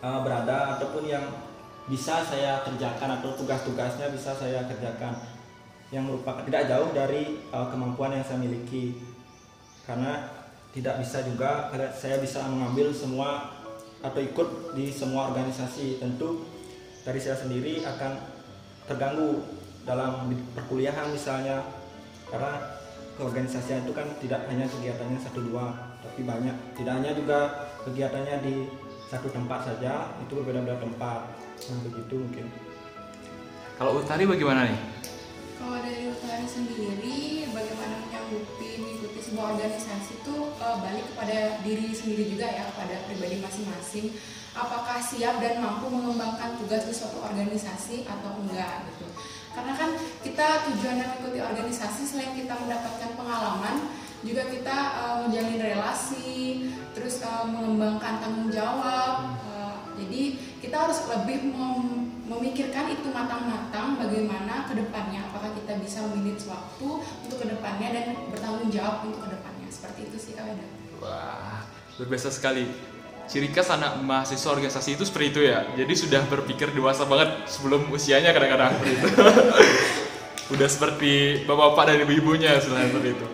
eh, 0.06 0.20
berada 0.22 0.78
ataupun 0.78 1.10
yang 1.10 1.26
bisa 1.90 2.22
saya 2.30 2.62
kerjakan 2.62 3.18
atau 3.18 3.34
tugas-tugasnya 3.42 4.14
bisa 4.14 4.38
saya 4.38 4.70
kerjakan. 4.70 5.18
Yang 5.90 6.14
merupakan 6.14 6.46
tidak 6.46 6.70
jauh 6.70 6.94
dari 6.94 7.42
eh, 7.50 7.68
kemampuan 7.74 8.14
yang 8.14 8.22
saya 8.22 8.38
miliki. 8.38 9.02
Karena 9.90 10.30
tidak 10.78 11.02
bisa 11.02 11.26
juga 11.26 11.74
saya 11.98 12.22
bisa 12.22 12.46
mengambil 12.46 12.94
semua 12.94 13.50
atau 14.06 14.22
ikut 14.22 14.78
di 14.78 14.94
semua 14.94 15.34
organisasi. 15.34 15.98
Tentu 15.98 16.46
dari 17.02 17.18
saya 17.18 17.34
sendiri 17.34 17.82
akan 17.82 18.14
terganggu 18.86 19.57
dalam 19.88 20.28
perkuliahan 20.52 21.08
misalnya 21.16 21.64
karena 22.28 22.60
keorganisasian 23.16 23.88
itu 23.88 23.96
kan 23.96 24.06
tidak 24.20 24.44
hanya 24.52 24.68
kegiatannya 24.68 25.18
satu 25.24 25.40
dua 25.48 25.74
tapi 26.04 26.28
banyak 26.28 26.54
tidak 26.76 26.94
hanya 27.02 27.12
juga 27.16 27.40
kegiatannya 27.88 28.36
di 28.44 28.56
satu 29.08 29.32
tempat 29.32 29.64
saja 29.64 30.12
itu 30.20 30.32
berbeda-beda 30.38 30.78
tempat 30.84 31.24
nah 31.72 31.80
begitu 31.88 32.20
mungkin 32.20 32.48
Kalau 33.78 34.02
Utari 34.02 34.26
bagaimana 34.26 34.66
nih? 34.66 34.80
Kalau 35.62 35.78
dari 35.86 36.10
Utari 36.10 36.50
sendiri, 36.50 37.46
bagaimana 37.54 38.02
menyanggupi 38.10 38.82
mengikuti 38.82 39.22
sebuah 39.22 39.54
organisasi 39.54 40.18
itu 40.18 40.36
eh, 40.50 40.78
balik 40.82 41.06
kepada 41.14 41.62
diri 41.62 41.94
sendiri 41.94 42.26
juga 42.26 42.50
ya, 42.50 42.74
kepada 42.74 43.06
pribadi 43.06 43.38
masing-masing. 43.38 44.18
Apakah 44.58 44.98
siap 44.98 45.38
dan 45.38 45.62
mampu 45.62 45.94
mengembangkan 45.94 46.58
tugas 46.58 46.90
di 46.90 46.94
suatu 46.98 47.22
organisasi 47.22 48.10
atau 48.10 48.42
enggak 48.42 48.90
gitu. 48.90 49.06
Karena 49.58 49.74
kan 49.74 49.90
kita 50.22 50.70
tujuan 50.70 51.02
mengikuti 51.02 51.42
organisasi 51.42 52.06
selain 52.06 52.38
kita 52.38 52.54
mendapatkan 52.54 53.18
pengalaman, 53.18 53.90
juga 54.22 54.46
kita 54.54 54.78
eh, 55.02 55.16
menjalin 55.26 55.58
relasi, 55.58 56.70
terus 56.94 57.26
eh, 57.26 57.46
mengembangkan 57.50 58.22
tanggung 58.22 58.54
jawab. 58.54 59.34
Eh, 59.50 59.76
jadi 59.98 60.22
kita 60.62 60.78
harus 60.78 61.10
lebih 61.10 61.50
mem- 61.58 62.22
memikirkan 62.28 62.92
itu 62.92 63.08
matang-matang 63.10 63.98
bagaimana 63.98 64.68
ke 64.68 64.76
depannya 64.76 65.26
apakah 65.32 65.56
kita 65.56 65.80
bisa 65.80 66.04
memilih 66.12 66.38
waktu 66.46 66.88
untuk 67.24 67.38
ke 67.40 67.48
depannya 67.50 67.88
dan 67.96 68.06
bertanggung 68.30 68.70
jawab 68.70 69.08
untuk 69.08 69.26
ke 69.26 69.30
depannya 69.32 69.68
seperti 69.72 70.12
itu 70.12 70.18
sih 70.20 70.34
kak. 70.36 70.46
Wah, 71.00 71.64
luar 71.98 72.08
biasa 72.12 72.30
sekali. 72.30 72.97
Ciri 73.28 73.52
khas 73.52 73.68
anak 73.68 74.00
mahasiswa 74.00 74.50
organisasi 74.56 74.96
itu 74.96 75.04
seperti 75.04 75.26
itu 75.36 75.40
ya. 75.44 75.68
Jadi 75.76 75.94
sudah 76.00 76.24
berpikir 76.32 76.72
dewasa 76.72 77.04
banget 77.04 77.44
sebelum 77.44 77.92
usianya 77.92 78.32
kadang-kadang 78.32 78.80
seperti 78.80 78.92
itu. 78.98 79.08
Udah 80.56 80.68
seperti 80.72 81.14
bapak-bapak 81.44 81.84
dan 81.92 81.98
ibu-ibunya 82.08 82.56
selain 82.64 82.88
seperti 82.88 83.20
itu. 83.20 83.28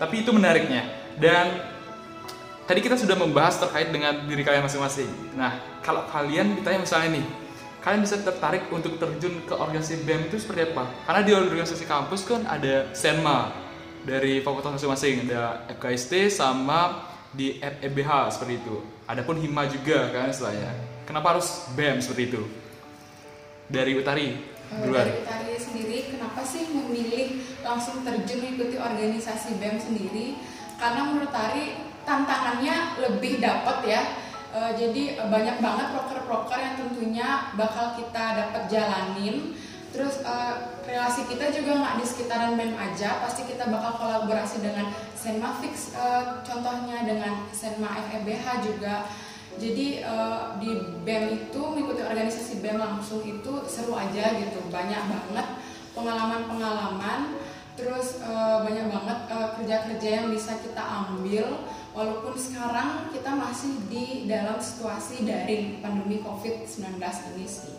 Tapi 0.00 0.14
itu 0.24 0.30
menariknya. 0.32 0.82
Dan 1.20 1.60
tadi 2.64 2.80
kita 2.80 2.96
sudah 2.96 3.20
membahas 3.20 3.60
terkait 3.60 3.92
dengan 3.92 4.24
diri 4.24 4.40
kalian 4.40 4.64
masing-masing. 4.64 5.36
Nah, 5.36 5.60
kalau 5.84 6.08
kalian 6.08 6.56
ditanya 6.56 6.80
misalnya 6.80 7.20
nih, 7.20 7.26
kalian 7.84 8.00
bisa 8.00 8.16
tertarik 8.24 8.72
untuk 8.72 8.96
terjun 8.96 9.44
ke 9.44 9.52
organisasi 9.52 10.08
BEM 10.08 10.32
itu 10.32 10.40
seperti 10.40 10.72
apa? 10.72 10.88
Karena 11.04 11.20
di 11.20 11.32
organisasi 11.36 11.84
kampus 11.84 12.24
kan 12.24 12.48
ada 12.48 12.88
Senma 12.96 13.52
dari 14.08 14.40
fakultas 14.40 14.80
masing-masing, 14.80 15.28
ada 15.28 15.68
FKST 15.76 16.32
sama 16.32 17.12
di 17.34 17.58
FEBH 17.58 18.38
seperti 18.38 18.54
itu. 18.62 18.76
Adapun 19.10 19.36
Hima 19.42 19.66
juga 19.66 20.10
kan 20.14 20.30
istilahnya. 20.30 20.70
Kenapa 21.04 21.36
harus 21.36 21.68
BEM 21.76 22.00
seperti 22.00 22.32
itu? 22.32 22.42
Dari 23.68 23.92
Utari, 23.98 24.40
duluan. 24.80 25.04
Dari 25.04 25.20
Utari 25.20 25.54
sendiri, 25.60 25.96
kenapa 26.14 26.40
sih 26.46 26.64
memilih 26.72 27.42
langsung 27.60 28.00
terjun 28.06 28.40
mengikuti 28.40 28.80
organisasi 28.80 29.60
BEM 29.60 29.76
sendiri? 29.82 30.40
Karena 30.80 31.10
menurut 31.10 31.30
Tari 31.34 31.76
tantangannya 32.08 33.00
lebih 33.04 33.42
dapat 33.42 33.78
ya. 33.84 34.02
Eh, 34.54 34.72
jadi 34.78 35.18
eh, 35.18 35.28
banyak 35.28 35.58
banget 35.58 35.86
proker-proker 35.92 36.58
yang 36.62 36.74
tentunya 36.78 37.28
bakal 37.58 37.98
kita 37.98 38.24
dapat 38.38 38.62
jalanin. 38.70 39.58
Terus 39.90 40.22
eh, 40.22 40.54
relasi 40.86 41.26
kita 41.26 41.50
juga 41.50 41.82
nggak 41.82 41.94
di 42.00 42.04
sekitaran 42.06 42.54
BEM 42.54 42.72
aja, 42.78 43.20
pasti 43.20 43.44
kita 43.44 43.66
bakal 43.68 43.98
kolaborasi 43.98 44.62
dengan 44.62 44.88
Senma 45.24 45.56
Fix, 45.56 45.96
eh, 45.96 46.44
contohnya 46.44 47.08
dengan 47.08 47.48
Senma 47.48 47.96
FEBH 47.96 48.44
juga. 48.60 49.08
Jadi 49.56 50.04
eh, 50.04 50.42
di 50.60 50.70
BEM 51.00 51.48
itu 51.48 51.60
mengikuti 51.64 52.04
organisasi 52.04 52.60
BEM 52.60 52.76
langsung 52.76 53.24
itu 53.24 53.64
seru 53.64 53.96
aja 53.96 54.36
gitu, 54.36 54.60
banyak 54.68 55.00
banget 55.00 55.48
pengalaman-pengalaman, 55.96 57.40
terus 57.72 58.20
eh, 58.20 58.58
banyak 58.68 58.92
banget 58.92 59.18
kerja-kerja 59.56 60.08
yang 60.20 60.26
bisa 60.28 60.60
kita 60.60 60.84
ambil. 60.84 61.64
Walaupun 61.96 62.34
sekarang 62.36 63.08
kita 63.14 63.32
masih 63.32 63.80
di 63.88 64.26
dalam 64.28 64.60
situasi 64.60 65.24
daring 65.24 65.80
pandemi 65.80 66.20
COVID-19 66.20 67.00
ini 67.32 67.46
sih. 67.48 67.72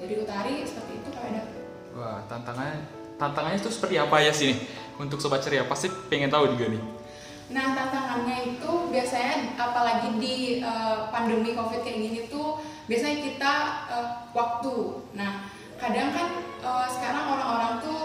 Jadi 0.00 0.14
Utari 0.26 0.64
seperti 0.64 0.92
itu 0.96 1.08
Kak 1.12 1.28
Eda. 1.28 1.44
Wah, 1.92 2.24
tantangannya 2.24 2.97
tantangannya 3.18 3.58
itu 3.58 3.70
seperti 3.74 3.98
apa 3.98 4.16
ya 4.22 4.32
sih 4.32 4.54
nih? 4.54 4.58
Untuk 4.98 5.18
sobat 5.22 5.42
ceria 5.42 5.66
pasti 5.66 5.90
pengen 6.10 6.30
tahu 6.30 6.54
juga 6.54 6.70
nih. 6.72 6.82
Nah 7.52 7.74
tantangannya 7.74 8.56
itu 8.56 8.72
biasanya 8.88 9.58
apalagi 9.58 10.16
di 10.22 10.64
eh, 10.64 10.98
pandemi 11.12 11.52
covid 11.52 11.82
kayak 11.84 11.98
gini 11.98 12.20
tuh 12.30 12.62
biasanya 12.86 13.18
kita 13.20 13.54
eh, 13.90 14.08
waktu. 14.32 14.76
Nah 15.18 15.50
kadang 15.76 16.14
kan 16.14 16.28
eh, 16.62 16.86
sekarang 16.94 17.24
orang-orang 17.34 17.72
tuh 17.82 18.00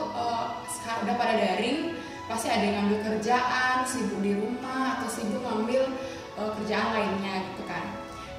sekarang 0.68 1.00
udah 1.08 1.16
pada 1.16 1.34
daring 1.40 1.96
pasti 2.28 2.48
ada 2.48 2.64
yang 2.64 2.76
ngambil 2.88 3.00
kerjaan 3.04 3.84
sibuk 3.84 4.20
di 4.24 4.32
rumah 4.36 5.00
atau 5.00 5.08
sibuk 5.12 5.44
ngambil 5.44 5.92
uh, 6.40 6.52
kerjaan 6.60 6.90
lainnya 6.96 7.44
gitu 7.52 7.64
kan 7.68 7.84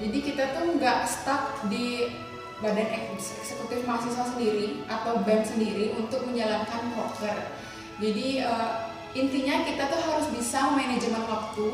jadi 0.00 0.18
kita 0.18 0.44
tuh 0.56 0.64
nggak 0.80 0.98
stuck 1.06 1.62
di 1.68 2.08
badan 2.64 2.88
eksekutif 3.12 3.84
mahasiswa 3.84 4.24
sendiri 4.32 4.80
atau 4.88 5.20
BEM 5.20 5.44
sendiri 5.44 5.92
untuk 6.00 6.24
menjalankan 6.24 6.80
proker 6.96 7.36
jadi 8.00 8.48
uh, 8.48 8.88
intinya 9.12 9.62
kita 9.68 9.86
tuh 9.92 10.00
harus 10.00 10.26
bisa 10.32 10.72
manajemen 10.72 11.22
waktu 11.28 11.68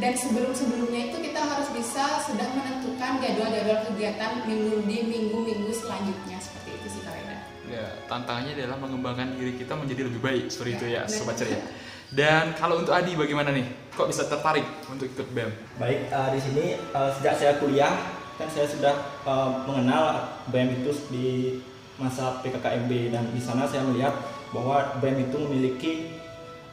dan 0.00 0.16
sebelum-sebelumnya 0.16 1.12
itu 1.12 1.20
kita 1.20 1.36
harus 1.36 1.68
bisa 1.76 2.24
sudah 2.24 2.48
menentukan 2.56 3.20
jadwal-jadwal 3.20 3.84
kegiatan 3.92 4.40
minggu 4.48 4.88
di 4.88 4.98
minggu-minggu 5.04 5.68
selanjutnya 5.68 6.40
seperti 6.40 6.80
itu 6.80 6.88
sih 6.96 7.02
Kak 7.04 7.20
Ya, 7.72 7.88
tantangannya 8.04 8.52
adalah 8.52 8.84
mengembangkan 8.84 9.32
diri 9.40 9.56
kita 9.56 9.72
menjadi 9.72 10.04
lebih 10.04 10.20
baik 10.20 10.44
seperti 10.52 10.76
ya, 10.76 10.76
itu 10.76 10.86
ya, 10.92 11.02
sobat 11.08 11.40
ceria. 11.40 11.56
Dan 12.12 12.52
kalau 12.52 12.84
untuk 12.84 12.92
Adi 12.92 13.16
bagaimana 13.16 13.48
nih? 13.48 13.64
Kok 13.96 14.12
bisa 14.12 14.28
tertarik 14.28 14.68
untuk 14.92 15.08
ikut 15.08 15.24
BEM? 15.32 15.48
Baik, 15.80 16.12
uh, 16.12 16.28
di 16.36 16.40
sini 16.44 16.64
uh, 16.92 17.08
sejak 17.16 17.40
saya 17.40 17.56
kuliah 17.56 17.96
kan 18.42 18.50
saya 18.50 18.66
sudah 18.66 18.94
uh, 19.22 19.62
mengenal 19.70 20.34
BEM 20.50 20.82
itu 20.82 20.90
di 21.14 21.28
masa 21.94 22.42
PKKMB 22.42 23.14
dan 23.14 23.30
di 23.30 23.38
sana 23.38 23.70
saya 23.70 23.86
melihat 23.86 24.10
bahwa 24.50 24.98
BEM 24.98 25.30
itu 25.30 25.36
memiliki 25.46 25.92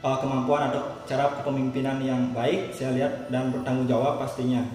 uh, 0.02 0.18
kemampuan 0.18 0.74
atau 0.74 0.98
cara 1.06 1.30
kepemimpinan 1.38 2.02
yang 2.02 2.34
baik 2.34 2.74
saya 2.74 2.90
lihat 2.98 3.30
dan 3.30 3.54
bertanggung 3.54 3.86
jawab 3.86 4.18
pastinya. 4.18 4.66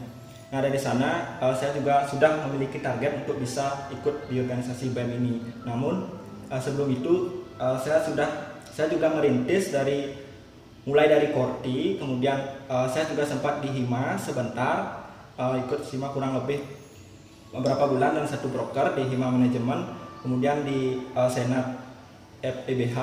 Nah 0.55 0.63
dari 0.63 0.79
sana 0.79 1.35
uh, 1.43 1.51
saya 1.51 1.75
juga 1.75 2.07
sudah 2.07 2.47
memiliki 2.47 2.79
target 2.79 3.27
untuk 3.27 3.43
bisa 3.43 3.91
ikut 3.91 4.31
di 4.31 4.39
organisasi 4.39 4.95
BEM 4.95 5.19
ini. 5.19 5.43
Namun 5.67 6.07
uh, 6.47 6.61
sebelum 6.63 6.95
itu 6.95 7.43
uh, 7.59 7.75
saya 7.75 7.99
sudah 8.07 8.55
saya 8.71 8.87
juga 8.87 9.11
merintis 9.11 9.67
dari 9.67 10.15
mulai 10.87 11.11
dari 11.11 11.35
Korti, 11.35 11.99
kemudian 11.99 12.39
uh, 12.71 12.87
saya 12.87 13.03
juga 13.11 13.27
sempat 13.27 13.59
di 13.59 13.67
Hima 13.67 14.15
sebentar 14.15 15.03
uh, 15.35 15.59
ikut 15.59 15.83
Hima 15.91 16.07
kurang 16.15 16.39
lebih 16.39 16.74
beberapa 17.55 17.87
bulan 17.87 18.19
dan 18.19 18.27
satu 18.27 18.51
broker 18.51 18.99
di 18.99 19.07
Hima 19.07 19.31
Manajemen, 19.31 19.87
kemudian 20.19 20.67
di 20.67 20.99
uh, 21.15 21.31
Senat 21.31 21.79
FEBH 22.43 22.97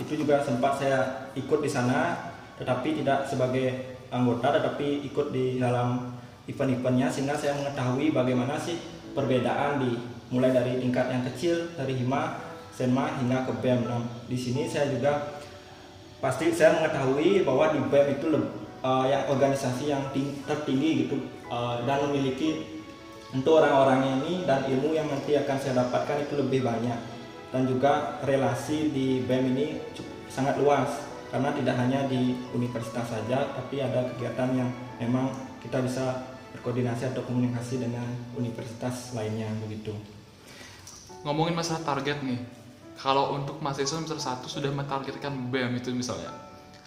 itu 0.00 0.24
juga 0.24 0.40
sempat 0.40 0.80
saya 0.80 1.30
ikut 1.36 1.60
di 1.60 1.70
sana 1.70 2.16
tetapi 2.58 2.98
tidak 2.98 3.28
sebagai 3.28 3.98
anggota 4.10 4.58
tetapi 4.58 5.06
ikut 5.06 5.30
di 5.30 5.60
dalam 5.62 6.18
event-eventnya 6.48 7.06
sehingga 7.12 7.36
saya 7.36 7.54
mengetahui 7.60 8.10
bagaimana 8.10 8.56
sih 8.58 8.80
perbedaan 9.12 9.84
di 9.84 9.94
mulai 10.32 10.50
dari 10.50 10.80
tingkat 10.80 11.12
yang 11.12 11.22
kecil 11.28 11.72
dari 11.76 11.94
Hima, 11.96 12.40
Senma 12.72 13.16
hingga 13.20 13.44
ke 13.48 13.52
BEM. 13.60 13.80
Nah, 13.84 14.02
di 14.28 14.36
sini 14.36 14.64
saya 14.68 14.88
juga 14.92 15.40
pasti 16.18 16.50
saya 16.50 16.80
mengetahui 16.80 17.44
bahwa 17.44 17.70
di 17.76 17.80
BEM 17.84 18.08
itu 18.18 18.26
uh, 18.82 19.04
yang 19.06 19.28
organisasi 19.28 19.92
yang 19.92 20.02
tertinggi 20.44 21.06
gitu 21.06 21.16
uh, 21.52 21.84
dan 21.84 22.08
memiliki 22.08 22.77
untuk 23.28 23.60
orang-orangnya 23.60 24.24
ini 24.24 24.48
dan 24.48 24.64
ilmu 24.64 24.96
yang 24.96 25.08
nanti 25.12 25.36
akan 25.36 25.56
saya 25.60 25.84
dapatkan 25.84 26.24
itu 26.24 26.34
lebih 26.40 26.64
banyak. 26.64 26.96
Dan 27.48 27.64
juga 27.64 28.20
relasi 28.24 28.92
di 28.92 29.24
BEM 29.24 29.44
ini 29.56 29.66
sangat 30.28 30.56
luas. 30.60 30.88
Karena 31.28 31.52
tidak 31.52 31.76
hanya 31.76 32.08
di 32.08 32.32
universitas 32.56 33.04
saja 33.04 33.52
tapi 33.52 33.84
ada 33.84 34.08
kegiatan 34.16 34.48
yang 34.56 34.70
memang 34.96 35.28
kita 35.60 35.84
bisa 35.84 36.24
berkoordinasi 36.56 37.12
atau 37.12 37.20
komunikasi 37.28 37.84
dengan 37.84 38.08
universitas 38.32 39.12
lainnya 39.12 39.52
begitu. 39.60 39.92
Ngomongin 41.28 41.52
masalah 41.52 41.84
target 41.84 42.24
nih, 42.24 42.40
kalau 42.96 43.36
untuk 43.36 43.60
mahasiswa 43.60 44.00
semester 44.00 44.16
satu 44.16 44.48
sudah 44.48 44.72
mentargetkan 44.72 45.52
BEM 45.52 45.76
itu 45.76 45.92
misalnya, 45.92 46.32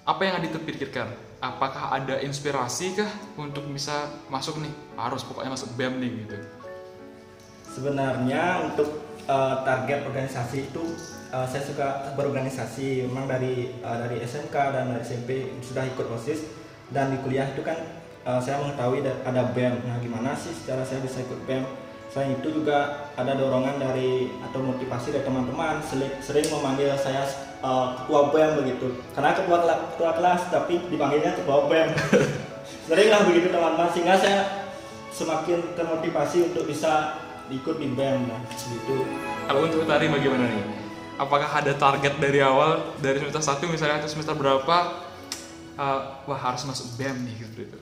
apa 0.01 0.21
yang 0.25 0.41
Adit 0.41 0.57
pikirkan? 0.57 1.13
Apakah 1.41 1.93
ada 1.93 2.21
inspirasi 2.21 2.97
kah 2.97 3.09
untuk 3.37 3.65
bisa 3.69 4.09
masuk 4.29 4.61
nih? 4.61 4.73
Harus 4.97 5.25
pokoknya 5.25 5.53
masuk 5.53 5.73
BEM 5.77 5.97
nih 6.01 6.11
gitu. 6.25 6.37
Sebenarnya 7.65 8.65
untuk 8.65 9.01
uh, 9.25 9.61
target 9.65 10.05
organisasi 10.05 10.69
itu 10.69 10.83
uh, 11.33 11.45
saya 11.45 11.63
suka 11.65 11.87
berorganisasi 12.17 13.05
memang 13.09 13.29
dari 13.29 13.73
uh, 13.81 13.97
dari 14.05 14.21
SMK 14.21 14.53
dan 14.53 14.93
dari 14.93 15.01
SMP 15.01 15.29
sudah 15.65 15.85
ikut 15.85 16.05
osis 16.13 16.45
dan 16.91 17.15
di 17.15 17.17
kuliah 17.23 17.47
itu 17.49 17.63
kan 17.63 17.77
uh, 18.27 18.41
saya 18.43 18.59
mengetahui 18.59 19.05
ada 19.05 19.41
BEM 19.55 19.87
nah 19.87 19.97
gimana 20.03 20.35
sih 20.35 20.51
secara 20.51 20.83
saya 20.83 20.99
bisa 20.99 21.23
ikut 21.23 21.39
BEM 21.47 21.63
selain 22.11 22.35
itu 22.35 22.51
juga 22.51 23.07
ada 23.15 23.33
dorongan 23.39 23.79
dari 23.79 24.27
atau 24.43 24.59
motivasi 24.59 25.15
dari 25.15 25.23
teman-teman 25.23 25.79
sering, 25.79 26.11
sering 26.19 26.45
memanggil 26.51 26.91
saya 26.99 27.23
uh, 27.63 27.97
ketua 28.03 28.33
BEM 28.33 28.51
begitu. 28.65 28.87
Karena 29.13 29.31
ketua, 29.37 29.57
ketua 29.95 30.11
kelas 30.17 30.41
tapi 30.49 30.73
dipanggilnya 30.89 31.31
ketua 31.37 31.65
BEM. 31.69 31.89
Seringlah 32.89 33.21
begitu 33.29 33.47
teman-teman 33.49 33.89
sehingga 33.93 34.17
saya 34.19 34.41
semakin 35.13 35.77
termotivasi 35.77 36.51
untuk 36.51 36.67
bisa 36.67 37.21
ikut 37.51 37.77
di 37.79 37.87
band 37.93 38.31
nah 38.31 38.41
gitu. 38.49 39.05
Kalau 39.47 39.67
untuk 39.67 39.83
tari 39.83 40.07
bagaimana 40.07 40.47
nih? 40.47 40.65
Apakah 41.19 41.51
ada 41.61 41.75
target 41.75 42.17
dari 42.17 42.39
awal 42.41 42.97
dari 42.97 43.21
semester 43.21 43.43
satu 43.43 43.69
misalnya 43.69 44.01
atau 44.01 44.09
semester 44.09 44.33
berapa 44.33 45.11
uh, 45.77 46.25
wah 46.27 46.39
harus 46.39 46.63
masuk 46.67 46.97
BEM 46.99 47.25
nih 47.27 47.35
gitu 47.47 47.65
itu 47.65 47.77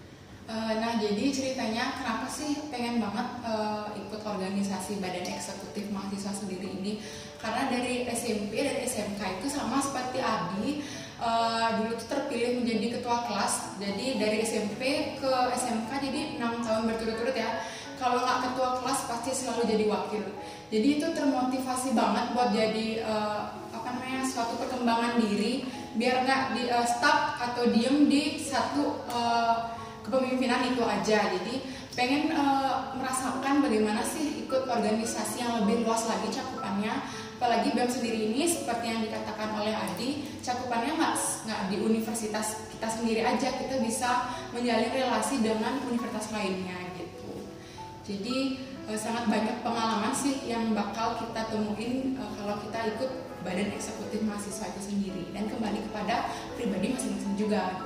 uh, 0.49 0.73
nah 0.79 0.97
jadi 0.99 1.23
ceritanya 1.31 1.99
kenapa 1.99 2.27
sih 2.29 2.69
pengen 2.71 3.03
banget 3.03 3.27
uh, 3.45 3.91
ikut 3.95 4.21
organisasi 4.21 5.03
badan 5.03 5.25
eksekutif 5.25 5.89
mahasiswa 5.89 6.33
sendiri 6.33 6.79
ini 6.79 7.03
karena 7.39 7.71
dari 7.71 8.03
SMP 8.11 8.59
dan 8.59 8.83
SMK 8.83 9.21
itu 9.39 9.47
sama 9.47 9.79
seperti 9.79 10.19
Adi 10.19 10.83
uh, 11.23 11.67
dulu 11.79 11.95
tuh 11.99 12.07
terpilih 12.11 12.63
menjadi 12.63 12.99
ketua 12.99 13.27
kelas. 13.27 13.79
Jadi 13.79 14.19
dari 14.19 14.37
SMP 14.43 14.81
ke 15.19 15.31
SMK 15.55 15.89
jadi 16.03 16.19
enam 16.39 16.59
tahun 16.63 16.91
berturut-turut 16.91 17.35
ya. 17.35 17.63
Kalau 17.99 18.23
nggak 18.23 18.39
ketua 18.51 18.69
kelas 18.79 18.99
pasti 19.11 19.31
selalu 19.35 19.63
jadi 19.67 19.85
wakil. 19.91 20.23
Jadi 20.71 20.87
itu 20.99 21.07
termotivasi 21.11 21.91
banget 21.91 22.31
buat 22.31 22.51
jadi 22.55 23.03
uh, 23.03 23.55
apa 23.75 23.87
namanya 23.95 24.23
suatu 24.27 24.55
perkembangan 24.59 25.19
diri. 25.19 25.67
Biar 25.99 26.23
nggak 26.23 26.41
di 26.55 26.63
uh, 26.71 26.87
stuck 26.87 27.39
atau 27.39 27.67
diem 27.71 28.07
di 28.07 28.39
satu 28.39 29.03
uh, 29.11 29.75
kepemimpinan 30.03 30.71
itu 30.71 30.83
aja. 30.83 31.27
Jadi 31.39 31.55
pengen 31.95 32.31
uh, 32.31 32.95
merasakan 32.95 33.59
bagaimana 33.59 33.99
sih 34.07 34.47
ikut 34.47 34.63
organisasi 34.63 35.43
yang 35.43 35.59
lebih 35.63 35.83
luas 35.83 36.07
lagi 36.07 36.31
cakupannya 36.31 36.95
apalagi 37.39 37.71
BEM 37.71 37.87
sendiri 37.87 38.19
ini 38.35 38.43
seperti 38.43 38.91
yang 38.91 38.99
dikatakan 38.99 39.55
oleh 39.55 39.71
Adi 39.71 40.27
cakupannya 40.43 40.99
nggak 40.99 41.15
nggak 41.47 41.61
di 41.71 41.75
universitas 41.79 42.67
kita 42.67 42.87
sendiri 42.91 43.23
aja 43.23 43.55
kita 43.55 43.79
bisa 43.79 44.27
menjalin 44.51 44.91
relasi 44.91 45.39
dengan 45.39 45.79
universitas 45.87 46.35
lainnya 46.35 46.89
jadi 48.09 48.57
uh, 48.89 48.97
sangat 48.97 49.29
banyak 49.29 49.61
pengalaman 49.61 50.09
sih 50.09 50.49
yang 50.49 50.73
bakal 50.73 51.13
kita 51.21 51.45
temuin 51.53 52.17
uh, 52.17 52.25
kalau 52.41 52.57
kita 52.57 52.97
ikut 52.97 53.11
badan 53.45 53.69
eksekutif 53.77 54.25
mahasiswa 54.25 54.65
itu 54.65 54.81
sendiri 54.81 55.29
dan 55.29 55.45
kembali 55.45 55.85
kepada 55.85 56.33
pribadi 56.57 56.97
masing-masing 56.97 57.37
juga. 57.37 57.85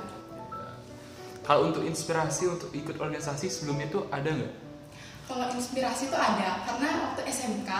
Kalau 1.44 1.68
untuk 1.68 1.84
inspirasi 1.84 2.48
untuk 2.48 2.72
ikut 2.72 2.96
organisasi 2.96 3.52
sebelumnya 3.52 3.92
itu 3.92 4.00
ada 4.08 4.32
nggak? 4.32 4.63
Kalau 5.24 5.46
inspirasi 5.56 6.12
itu 6.12 6.16
ada 6.16 6.60
karena 6.68 7.08
waktu 7.08 7.24
SMK 7.32 7.70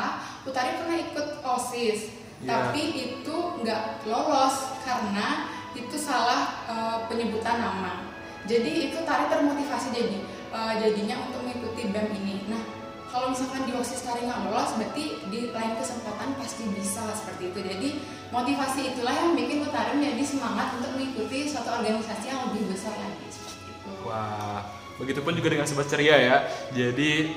Utari 0.48 0.80
pernah 0.80 0.96
ikut 0.96 1.28
osis, 1.44 2.08
yeah. 2.40 2.48
tapi 2.48 2.82
itu 2.96 3.36
nggak 3.60 4.08
lolos 4.08 4.80
karena 4.84 5.52
itu 5.76 5.96
salah 6.00 6.64
uh, 6.64 6.98
penyebutan 7.08 7.60
nama. 7.60 8.00
Jadi 8.44 8.92
itu 8.92 8.98
Tari 9.04 9.28
termotivasi 9.28 9.92
jadi 9.92 10.18
uh, 10.52 10.72
jadinya 10.80 11.20
untuk 11.24 11.44
mengikuti 11.44 11.88
BEM 11.88 12.08
ini. 12.16 12.44
Nah, 12.48 12.60
kalau 13.08 13.30
misalkan 13.30 13.62
di 13.64 13.72
OSIS 13.72 14.04
tari 14.04 14.26
nggak 14.26 14.50
lolos, 14.50 14.74
berarti 14.74 15.04
di 15.30 15.54
lain 15.54 15.78
kesempatan 15.78 16.34
pasti 16.34 16.66
bisa 16.74 17.08
seperti 17.14 17.54
itu. 17.54 17.60
Jadi 17.62 17.88
motivasi 18.34 18.80
itulah 18.90 19.14
yang 19.14 19.38
bikin 19.38 19.62
Utari 19.62 19.96
menjadi 19.96 20.24
semangat 20.34 20.74
untuk 20.80 20.98
mengikuti 20.98 21.46
suatu 21.46 21.78
organisasi 21.78 22.26
yang 22.26 22.50
lebih 22.50 22.74
besar 22.74 22.90
lagi 22.98 23.26
seperti 23.30 23.70
itu. 23.70 23.92
Wah, 24.04 24.60
begitupun 24.98 25.34
juga 25.34 25.48
dengan 25.54 25.66
sobat 25.66 25.90
ceria 25.90 26.16
ya. 26.18 26.36
Jadi 26.74 27.34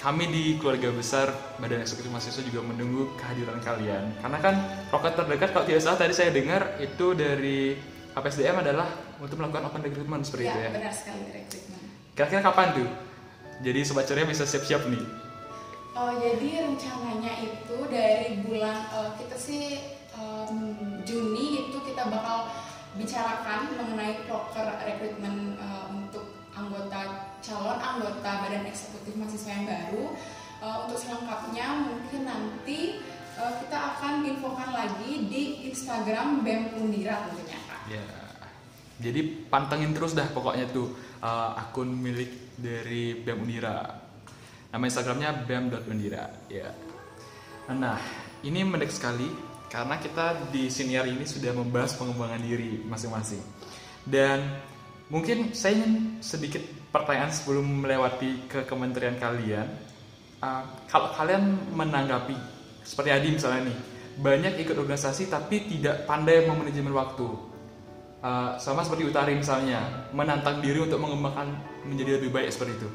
kami 0.00 0.28
di 0.28 0.60
keluarga 0.60 0.92
besar 0.92 1.32
Badan 1.56 1.80
Eksekutif 1.80 2.12
Mahasiswa 2.12 2.44
juga 2.44 2.60
menunggu 2.60 3.16
kehadiran 3.16 3.56
kalian. 3.64 4.12
Karena 4.20 4.38
kan 4.44 4.54
roket 4.92 5.16
terdekat 5.16 5.48
kalau 5.56 5.64
tidak 5.64 5.80
salah 5.80 5.96
tadi 5.96 6.12
saya 6.12 6.28
dengar 6.28 6.76
itu 6.76 7.16
dari 7.16 7.80
HPSDM 8.12 8.60
adalah 8.60 8.88
untuk 9.16 9.40
melakukan 9.40 9.72
open 9.72 9.80
recruitment 9.80 10.22
seperti 10.28 10.46
ya, 10.46 10.52
itu 10.52 10.60
ya. 10.60 10.70
benar 10.76 10.94
sekali 10.94 11.24
recruitment. 11.32 11.84
Kira-kira 12.12 12.40
kapan 12.44 12.68
tuh? 12.76 12.88
Jadi 13.64 13.80
sobat 13.80 14.04
ceria 14.04 14.28
bisa 14.28 14.44
siap-siap 14.44 14.86
nih. 14.92 15.04
Oh, 15.94 16.12
jadi 16.20 16.68
rencananya 16.68 17.32
itu 17.40 17.76
dari 17.88 18.42
bulan 18.44 18.90
uh, 18.92 19.14
kita 19.16 19.38
sih 19.38 19.78
um, 20.18 20.74
Juni 21.06 21.70
itu 21.70 21.78
kita 21.80 22.12
bakal 22.12 22.50
bicarakan 22.98 23.72
mengenai 23.78 24.26
proker 24.28 24.68
rekrutmen 24.84 25.56
uh, 25.56 25.88
untuk 25.88 26.03
anggota 26.64 27.32
calon 27.44 27.78
anggota 27.78 28.30
badan 28.44 28.64
eksekutif 28.68 29.12
mahasiswa 29.14 29.50
yang 29.52 29.66
baru. 29.68 30.04
Uh, 30.64 30.88
untuk 30.88 30.96
selengkapnya 30.96 31.66
mungkin 31.92 32.24
nanti 32.24 33.04
uh, 33.36 33.52
kita 33.60 33.78
akan 33.96 34.24
infokan 34.24 34.70
lagi 34.72 35.28
di 35.28 35.68
Instagram 35.68 36.40
BEM 36.40 36.80
Undira 36.80 37.28
tentunya 37.28 37.58
Kak. 37.68 37.80
Ya. 37.92 38.06
Jadi 39.02 39.44
pantengin 39.52 39.92
terus 39.92 40.16
dah 40.16 40.24
pokoknya 40.32 40.70
tuh 40.72 40.94
uh, 41.20 41.58
akun 41.58 41.92
milik 41.92 42.56
dari 42.56 43.18
BEM 43.20 43.44
Undira. 43.44 44.04
Nama 44.74 44.90
Instagramnya 44.90 45.46
bem.undira. 45.46 46.50
Ya. 46.50 46.74
Nah, 47.70 47.94
ini 48.42 48.66
menarik 48.66 48.90
sekali 48.90 49.30
karena 49.70 50.02
kita 50.02 50.50
di 50.50 50.66
senior 50.66 51.06
ini 51.06 51.22
sudah 51.22 51.54
membahas 51.54 51.94
pengembangan 51.94 52.42
diri 52.42 52.82
masing-masing. 52.82 53.38
Dan 54.02 54.42
mungkin 55.12 55.52
saya 55.52 55.76
ingin 55.80 56.22
sedikit 56.24 56.62
pertanyaan 56.94 57.32
sebelum 57.34 57.84
melewati 57.84 58.48
ke 58.48 58.64
kementerian 58.64 59.18
kalian. 59.18 59.66
Uh, 60.40 60.62
kalau 60.88 61.10
kalian 61.16 61.56
menanggapi 61.72 62.36
seperti 62.84 63.10
Adi 63.10 63.28
misalnya 63.34 63.72
nih, 63.72 63.78
banyak 64.20 64.54
ikut 64.62 64.76
organisasi 64.76 65.26
tapi 65.32 65.66
tidak 65.66 66.04
pandai 66.06 66.44
memanajemen 66.46 66.94
waktu. 66.94 67.26
Uh, 68.24 68.56
sama 68.56 68.80
seperti 68.80 69.04
Utari 69.04 69.36
misalnya, 69.36 70.08
menantang 70.16 70.64
diri 70.64 70.80
untuk 70.80 70.96
mengembangkan 70.96 71.52
menjadi 71.84 72.16
lebih 72.16 72.32
baik 72.32 72.48
seperti 72.48 72.72
itu. 72.80 72.88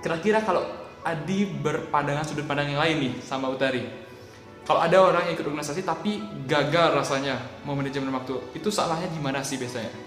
Kira-kira 0.00 0.40
kalau 0.40 0.64
Adi 1.04 1.44
berpandangan 1.44 2.24
sudut 2.24 2.48
pandang 2.48 2.72
yang 2.72 2.80
lain 2.80 2.96
nih 2.96 3.14
sama 3.20 3.52
Utari, 3.52 3.84
kalau 4.64 4.80
ada 4.80 4.98
orang 4.98 5.28
yang 5.28 5.36
ikut 5.36 5.46
organisasi 5.46 5.84
tapi 5.84 6.18
gagal 6.48 6.96
rasanya 6.96 7.38
memanajemen 7.68 8.08
waktu, 8.10 8.40
itu 8.56 8.72
salahnya 8.72 9.06
di 9.12 9.20
mana 9.20 9.44
sih 9.44 9.60
biasanya? 9.60 10.05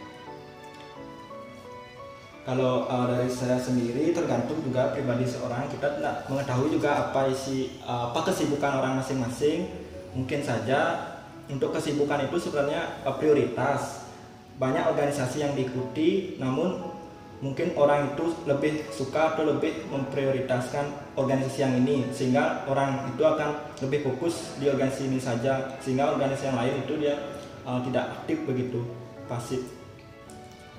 Kalau 2.49 2.89
uh, 2.89 3.05
dari 3.05 3.29
saya 3.29 3.62
sendiri 3.62 4.09
tergantung 4.09 4.57
juga 4.65 4.89
pribadi 4.89 5.21
seorang 5.21 5.69
kita 5.69 6.01
tidak 6.01 6.25
mengetahui 6.33 6.73
juga 6.73 6.97
apa 6.97 7.29
isi 7.29 7.77
uh, 7.85 8.09
apa 8.09 8.25
kesibukan 8.25 8.81
orang 8.81 8.97
masing-masing. 8.97 9.69
Mungkin 10.17 10.41
saja 10.41 10.97
untuk 11.45 11.69
kesibukan 11.77 12.25
itu 12.25 12.41
sebenarnya 12.41 13.05
uh, 13.05 13.13
prioritas. 13.21 14.09
Banyak 14.57 14.81
organisasi 14.81 15.45
yang 15.45 15.53
diikuti, 15.53 16.41
namun 16.41 16.89
mungkin 17.38 17.69
orang 17.77 18.17
itu 18.17 18.33
lebih 18.49 18.81
suka 18.89 19.38
atau 19.38 19.45
lebih 19.45 19.85
memprioritaskan 19.93 21.13
organisasi 21.21 21.62
yang 21.62 21.77
ini 21.85 22.09
sehingga 22.09 22.65
orang 22.65 23.13
itu 23.13 23.29
akan 23.29 23.77
lebih 23.85 24.09
fokus 24.09 24.57
di 24.57 24.65
organisasi 24.65 25.05
ini 25.05 25.21
saja 25.21 25.77
sehingga 25.85 26.17
organisasi 26.17 26.49
yang 26.49 26.57
lain 26.57 26.81
itu 26.81 26.97
dia 26.97 27.13
uh, 27.62 27.77
tidak 27.85 28.25
aktif 28.25 28.41
begitu 28.49 28.81
pasif. 29.29 29.62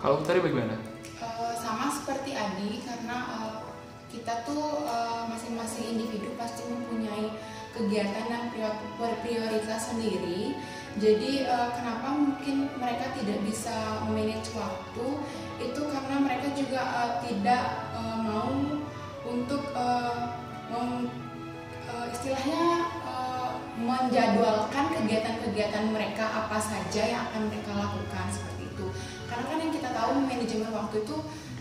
Kalau 0.02 0.18
Utari 0.18 0.42
bagaimana? 0.42 0.89
Sama 1.80 1.96
seperti 1.96 2.36
Adi 2.36 2.84
karena 2.84 3.24
uh, 3.40 3.64
kita 4.12 4.44
tuh 4.44 4.84
uh, 4.84 5.24
masing-masing 5.32 5.96
individu 5.96 6.28
pasti 6.36 6.68
mempunyai 6.68 7.32
kegiatan 7.72 8.28
dan 8.28 8.52
prioritas 9.24 9.88
sendiri. 9.88 10.60
Jadi 11.00 11.48
uh, 11.48 11.72
kenapa 11.72 12.12
mungkin 12.12 12.68
mereka 12.76 13.16
tidak 13.16 13.40
bisa 13.48 14.04
manage 14.12 14.52
waktu 14.52 15.24
itu 15.56 15.80
karena 15.88 16.20
mereka 16.20 16.52
juga 16.52 16.84
uh, 16.84 17.12
tidak 17.24 17.64
uh, 17.96 18.20
mau 18.28 18.52
untuk 19.24 19.64
uh, 19.72 20.36
mem, 20.68 21.08
uh, 21.88 22.06
istilahnya 22.12 22.92
uh, 23.08 23.56
menjadwalkan 23.80 25.00
kegiatan-kegiatan 25.00 25.88
mereka 25.88 26.28
apa 26.28 26.60
saja 26.60 27.08
yang 27.08 27.24
akan 27.32 27.48
mereka 27.48 27.72
lakukan 27.72 28.28
seperti 28.28 28.68
itu. 28.68 28.86
Karena 29.32 29.48
kan 29.48 29.56
yang 29.64 29.72
kita 29.72 29.88
tahu 29.96 30.28
manajemen 30.28 30.68
waktu 30.76 31.08
itu 31.08 31.16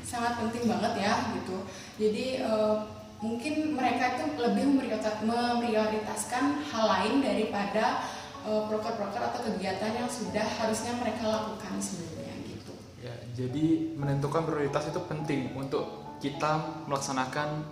sangat 0.10 0.41
penting 0.41 0.65
banget 0.65 1.06
ya 1.06 1.13
gitu. 1.38 1.58
Jadi 2.02 2.41
uh, 2.41 2.82
mungkin 3.22 3.78
mereka 3.78 4.17
itu 4.17 4.26
lebih 4.41 4.65
memprioritaskan 4.82 6.43
hal 6.74 6.86
lain 6.89 7.22
daripada 7.22 8.02
uh, 8.48 8.65
proker-proker 8.65 9.22
atau 9.22 9.39
kegiatan 9.54 9.91
yang 9.93 10.10
sudah 10.10 10.45
harusnya 10.58 10.98
mereka 10.98 11.30
lakukan 11.30 11.78
sebelumnya 11.78 12.34
gitu. 12.50 12.74
Ya 13.06 13.13
jadi 13.38 13.93
menentukan 13.93 14.50
prioritas 14.50 14.89
itu 14.89 15.00
penting 15.06 15.54
untuk 15.54 16.17
kita 16.17 16.84
melaksanakan 16.89 17.63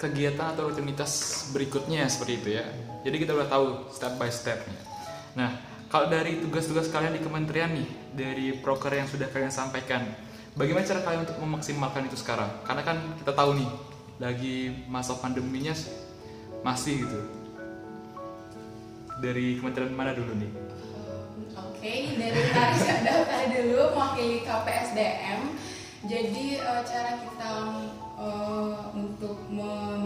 kegiatan 0.00 0.56
atau 0.56 0.72
rutinitas 0.72 1.12
berikutnya 1.54 2.08
seperti 2.08 2.32
itu 2.40 2.48
ya. 2.58 2.66
Jadi 3.04 3.16
kita 3.20 3.36
udah 3.36 3.48
tahu 3.52 3.66
step 3.92 4.16
by 4.16 4.32
stepnya. 4.32 4.80
Nah 5.36 5.50
kalau 5.92 6.10
dari 6.10 6.42
tugas-tugas 6.42 6.90
kalian 6.90 7.14
di 7.14 7.22
kementerian 7.22 7.70
nih 7.70 7.88
dari 8.14 8.46
proker 8.58 8.90
yang 8.94 9.06
sudah 9.06 9.30
kalian 9.30 9.54
sampaikan 9.54 10.02
Bagaimana 10.54 10.86
cara 10.86 11.02
kalian 11.02 11.26
untuk 11.26 11.38
memaksimalkan 11.42 12.06
itu 12.06 12.14
sekarang? 12.14 12.46
Karena 12.62 12.86
kan 12.86 13.02
kita 13.18 13.34
tahu 13.34 13.58
nih, 13.58 13.70
lagi 14.22 14.86
masa 14.86 15.18
pandeminya 15.18 15.74
masih 16.62 17.02
gitu. 17.02 17.18
Dari 19.18 19.58
kementerian 19.58 19.90
mana 19.90 20.14
dulu 20.14 20.30
nih? 20.38 20.52
Oke, 21.58 21.82
okay, 21.82 22.14
dari 22.14 22.38
saya 22.78 23.50
dulu 23.50 23.98
mewakili 23.98 24.46
KPSDM. 24.46 25.58
Jadi 26.06 26.62
uh, 26.62 26.86
cara 26.86 27.18
kita 27.18 27.52
uh, 28.14 28.94
untuk 28.94 29.50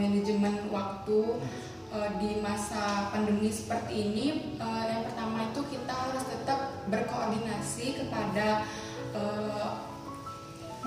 manajemen 0.01 0.73
waktu 0.73 1.45
uh, 1.93 2.09
di 2.17 2.41
masa 2.41 3.13
pandemi 3.13 3.53
seperti 3.53 3.93
ini, 4.01 4.57
uh, 4.57 4.85
yang 4.89 5.05
pertama 5.13 5.53
itu 5.53 5.61
kita 5.77 5.93
harus 5.93 6.25
tetap 6.25 6.73
berkoordinasi 6.89 8.01
kepada 8.01 8.65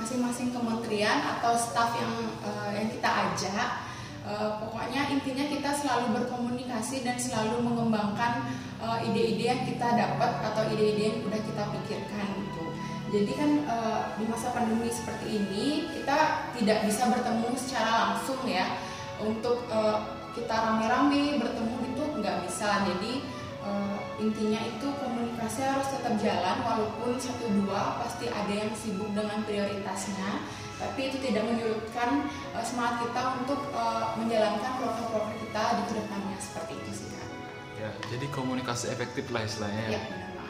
masing-masing 0.01 0.49
kementerian 0.49 1.21
atau 1.37 1.53
staf 1.53 1.93
yang 1.93 2.13
uh, 2.41 2.73
yang 2.73 2.89
kita 2.89 3.05
ajak 3.05 3.69
uh, 4.25 4.57
pokoknya 4.57 5.13
intinya 5.13 5.45
kita 5.45 5.69
selalu 5.77 6.17
berkomunikasi 6.17 7.05
dan 7.05 7.21
selalu 7.21 7.61
mengembangkan 7.61 8.49
ide 8.81 9.37
ide-ide 9.37 9.45
yang 9.45 9.61
kita 9.61 9.87
dapat 9.93 10.41
atau 10.41 10.65
ide-ide 10.73 11.13
yang 11.13 11.17
udah 11.21 11.37
kita 11.37 11.63
pikirkan 11.69 12.27
gitu. 12.33 12.65
Jadi 13.11 13.31
kan 13.35 13.51
uh, 13.67 14.01
di 14.17 14.25
masa 14.25 14.55
pandemi 14.55 14.87
seperti 14.87 15.37
ini 15.37 15.91
kita 15.91 16.49
tidak 16.57 16.87
bisa 16.87 17.11
bertemu 17.11 17.53
secara 17.59 17.91
langsung 18.09 18.41
ya. 18.47 18.65
Untuk 19.21 19.69
uh, 19.69 20.01
kita 20.33 20.49
rame-rame 20.49 21.37
bertemu 21.37 21.77
itu 21.93 22.03
nggak 22.23 22.37
bisa. 22.47 22.87
Jadi 22.89 23.21
uh, 23.67 23.99
intinya 24.17 24.65
itu 24.65 24.87
komunikasi 24.97 25.20
harus 25.49 25.87
tetap 25.89 26.13
jalan 26.21 26.57
walaupun 26.61 27.17
satu 27.17 27.45
dua 27.61 27.97
pasti 28.03 28.29
ada 28.29 28.53
yang 28.53 28.69
sibuk 28.77 29.09
dengan 29.17 29.41
prioritasnya 29.41 30.45
tapi 30.81 31.13
itu 31.13 31.17
tidak 31.21 31.45
menyurutkan 31.45 32.25
uh, 32.57 32.65
semangat 32.65 33.05
kita 33.05 33.21
untuk 33.37 33.59
uh, 33.73 34.17
menjalankan 34.17 34.71
program-program 34.81 35.33
kita 35.37 35.63
di 35.77 35.83
ke 35.85 35.93
depannya 35.93 36.37
seperti 36.41 36.73
itu 36.73 36.91
sih 36.97 37.07
kak. 37.13 37.27
Ya, 37.77 37.89
jadi 38.09 38.25
komunikasi 38.33 38.89
efektif 38.89 39.29
lah 39.29 39.45
istilahnya. 39.45 39.97
Ya, 39.97 40.01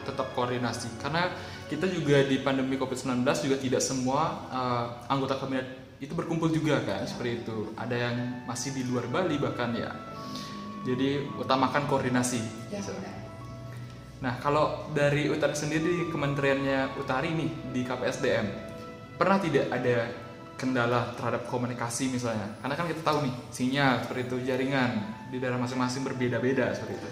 tetap 0.02 0.34
koordinasi 0.34 0.88
karena 0.98 1.30
kita 1.68 1.86
juga 1.86 2.24
di 2.26 2.40
pandemi 2.42 2.74
COVID-19 2.80 3.22
juga 3.44 3.56
tidak 3.60 3.82
semua 3.84 4.20
uh, 4.50 4.86
anggota 5.06 5.38
kabinet 5.38 5.68
itu 6.02 6.16
berkumpul 6.16 6.50
juga 6.50 6.80
kan 6.82 7.04
ya. 7.04 7.06
seperti 7.06 7.44
itu. 7.44 7.56
Ada 7.76 7.96
yang 8.08 8.16
masih 8.48 8.72
di 8.72 8.82
luar 8.88 9.06
Bali 9.12 9.36
bahkan 9.36 9.70
ya 9.76 9.92
jadi 10.82 11.28
utamakan 11.38 11.86
koordinasi. 11.86 12.40
Ya, 12.72 12.80
Nah, 14.22 14.38
kalau 14.38 14.86
dari 14.94 15.26
Utari 15.26 15.58
sendiri 15.58 15.82
di 15.82 16.06
kementeriannya 16.06 16.94
Utari 16.94 17.34
nih 17.34 17.50
di 17.74 17.82
KPSDM, 17.82 18.46
pernah 19.18 19.42
tidak 19.42 19.66
ada 19.66 20.06
kendala 20.54 21.10
terhadap 21.18 21.50
komunikasi 21.50 22.06
misalnya? 22.06 22.54
Karena 22.62 22.78
kan 22.78 22.86
kita 22.86 23.02
tahu 23.02 23.26
nih 23.26 23.34
sinyal 23.50 24.06
seperti 24.06 24.22
itu 24.30 24.36
jaringan 24.46 24.90
di 25.26 25.42
daerah 25.42 25.58
masing-masing 25.58 26.06
berbeda-beda 26.06 26.70
seperti 26.70 27.02
itu. 27.02 27.10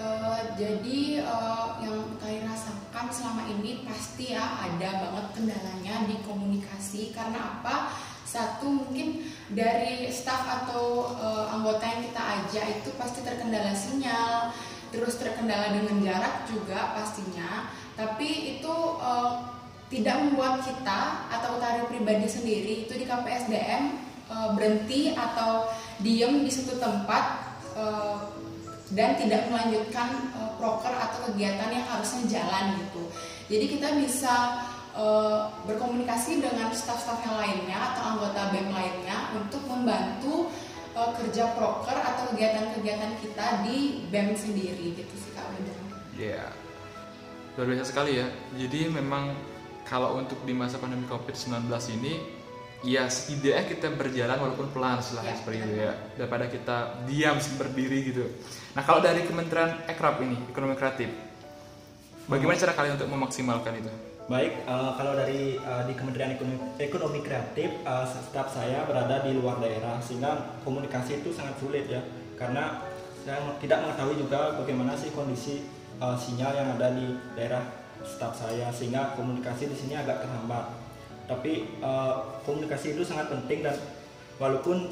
Uh, 0.00 0.40
jadi 0.56 1.28
uh, 1.28 1.76
yang 1.84 2.08
Utari 2.16 2.40
rasakan 2.40 3.12
selama 3.12 3.44
ini 3.44 3.84
pasti 3.84 4.32
ya 4.32 4.64
ada 4.64 5.04
banget 5.04 5.26
kendalanya 5.36 6.08
di 6.08 6.16
komunikasi 6.24 7.12
karena 7.12 7.60
apa? 7.60 7.92
satu 8.24 8.66
mungkin 8.66 9.22
dari 9.54 10.10
staff 10.10 10.42
atau 10.42 11.06
uh, 11.14 11.54
anggota 11.54 11.86
yang 11.86 12.02
kita 12.02 12.18
ajak 12.18 12.64
itu 12.82 12.90
pasti 12.98 13.22
terkendala 13.22 13.70
sinyal 13.70 14.50
terus 14.94 15.18
terkendala 15.18 15.74
dengan 15.74 15.98
jarak 15.98 16.46
juga 16.46 16.94
pastinya. 16.94 17.68
Tapi 17.98 18.58
itu 18.58 18.74
uh, 19.02 19.42
tidak 19.90 20.16
membuat 20.22 20.62
kita 20.62 21.28
atau 21.30 21.58
utari 21.58 21.82
pribadi 21.90 22.30
sendiri 22.30 22.86
itu 22.86 22.94
di 22.94 23.04
KPSDM 23.04 23.82
uh, 24.30 24.54
berhenti 24.54 25.12
atau 25.12 25.68
diem 26.00 26.46
di 26.46 26.50
satu 26.50 26.78
tempat 26.78 27.24
uh, 27.74 28.18
dan 28.94 29.18
tidak 29.18 29.50
melanjutkan 29.50 30.30
uh, 30.38 30.54
proker 30.56 30.94
atau 30.94 31.30
kegiatan 31.30 31.70
yang 31.74 31.86
harusnya 31.86 32.22
jalan 32.30 32.78
gitu. 32.78 33.02
Jadi 33.50 33.64
kita 33.76 33.88
bisa 34.00 34.64
uh, 34.96 35.52
berkomunikasi 35.68 36.40
dengan 36.40 36.70
staf-staf 36.72 37.20
yang 37.26 37.36
lainnya 37.36 37.76
atau 37.92 38.16
anggota 38.16 38.54
BEM 38.54 38.70
lainnya 38.72 39.34
untuk 39.36 39.62
membantu 39.68 40.48
uh, 40.94 41.10
kerja 41.18 41.54
proker 41.54 41.98
atau 41.98 42.32
kegiatan-kegiatan 42.32 43.12
kita 43.20 43.46
di 43.66 44.08
BEM 44.08 44.34
sendiri 44.38 44.94
gitu 44.94 45.14
sih 45.18 45.30
Kak 45.34 45.46
Wenda. 45.52 45.74
Iya. 46.18 46.48
Yeah. 46.48 46.48
Luar 47.54 47.66
biasa 47.70 47.86
sekali 47.90 48.18
ya. 48.18 48.26
Jadi 48.58 48.90
memang 48.90 49.34
kalau 49.86 50.16
untuk 50.18 50.40
di 50.48 50.56
masa 50.56 50.80
pandemi 50.80 51.04
Covid-19 51.06 51.68
ini 52.00 52.14
ya 52.84 53.08
setidaknya 53.08 53.64
kita 53.64 53.86
berjalan 53.96 54.36
walaupun 54.36 54.68
pelan 54.72 55.00
lah 55.00 55.24
Ya, 55.24 55.34
seperti 55.40 55.56
itu 55.64 55.72
ya 55.72 55.92
daripada 56.20 56.44
kita 56.52 56.76
diam 57.08 57.36
berdiri 57.56 57.98
gitu 58.12 58.24
nah 58.76 58.84
kalau 58.84 59.00
dari 59.00 59.24
Kementerian 59.24 59.88
Ekrab 59.88 60.20
ini 60.20 60.36
ekonomi 60.52 60.76
kreatif 60.76 61.08
bagaimana 62.28 62.60
cara 62.60 62.76
kalian 62.76 63.00
untuk 63.00 63.08
memaksimalkan 63.08 63.72
itu 63.80 63.92
Baik, 64.24 64.64
eh, 64.64 64.90
kalau 64.96 65.12
dari 65.20 65.60
eh, 65.60 65.82
di 65.84 65.92
Kementerian 65.92 66.32
Ekonomi, 66.32 66.56
Ekonomi 66.80 67.20
Kreatif, 67.20 67.76
eh, 67.84 68.06
staf 68.08 68.48
saya 68.56 68.88
berada 68.88 69.20
di 69.20 69.36
luar 69.36 69.60
daerah, 69.60 70.00
sehingga 70.00 70.56
komunikasi 70.64 71.20
itu 71.20 71.28
sangat 71.28 71.60
sulit 71.60 71.84
ya, 71.84 72.00
karena 72.40 72.80
saya 73.20 73.52
tidak 73.60 73.84
mengetahui 73.84 74.16
juga 74.16 74.56
bagaimana 74.56 74.96
sih 74.96 75.12
kondisi 75.12 75.68
eh, 76.00 76.16
sinyal 76.16 76.56
yang 76.56 76.68
ada 76.72 76.96
di 76.96 77.20
daerah 77.36 77.68
staf 78.00 78.32
saya, 78.32 78.72
sehingga 78.72 79.12
komunikasi 79.12 79.68
di 79.68 79.76
sini 79.76 79.92
agak 79.92 80.24
terhambat. 80.24 80.72
Tapi 81.28 81.84
eh, 81.84 82.14
komunikasi 82.48 82.96
itu 82.96 83.04
sangat 83.04 83.28
penting 83.28 83.60
dan 83.60 83.76
walaupun 84.40 84.88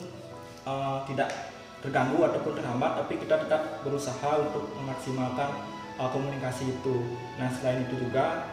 eh, 0.68 0.99
tidak 1.09 1.33
terganggu 1.81 2.21
ataupun 2.21 2.53
terhambat, 2.53 3.01
tapi 3.01 3.16
kita 3.16 3.40
tetap 3.49 3.81
berusaha 3.81 4.45
untuk 4.45 4.68
memaksimalkan 4.77 5.73
komunikasi 6.03 6.68
itu. 6.73 6.97
Nah, 7.38 7.47
selain 7.53 7.87
itu 7.87 7.95
juga 8.09 8.52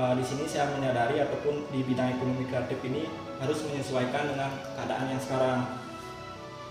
Uh, 0.00 0.16
di 0.16 0.24
sini 0.24 0.48
saya 0.48 0.72
menyadari 0.72 1.20
ataupun 1.20 1.68
di 1.68 1.84
bidang 1.84 2.16
ekonomi 2.16 2.48
kreatif 2.48 2.80
ini 2.88 3.04
harus 3.36 3.60
menyesuaikan 3.68 4.32
dengan 4.32 4.48
keadaan 4.72 5.12
yang 5.12 5.20
sekarang. 5.20 5.60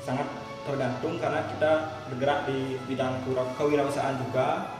Sangat 0.01 0.25
tergantung 0.65 1.21
karena 1.21 1.45
kita 1.45 1.71
bergerak 2.09 2.49
di 2.49 2.81
bidang 2.89 3.21
kewira- 3.21 3.53
kewirausahaan 3.53 4.17
juga 4.17 4.73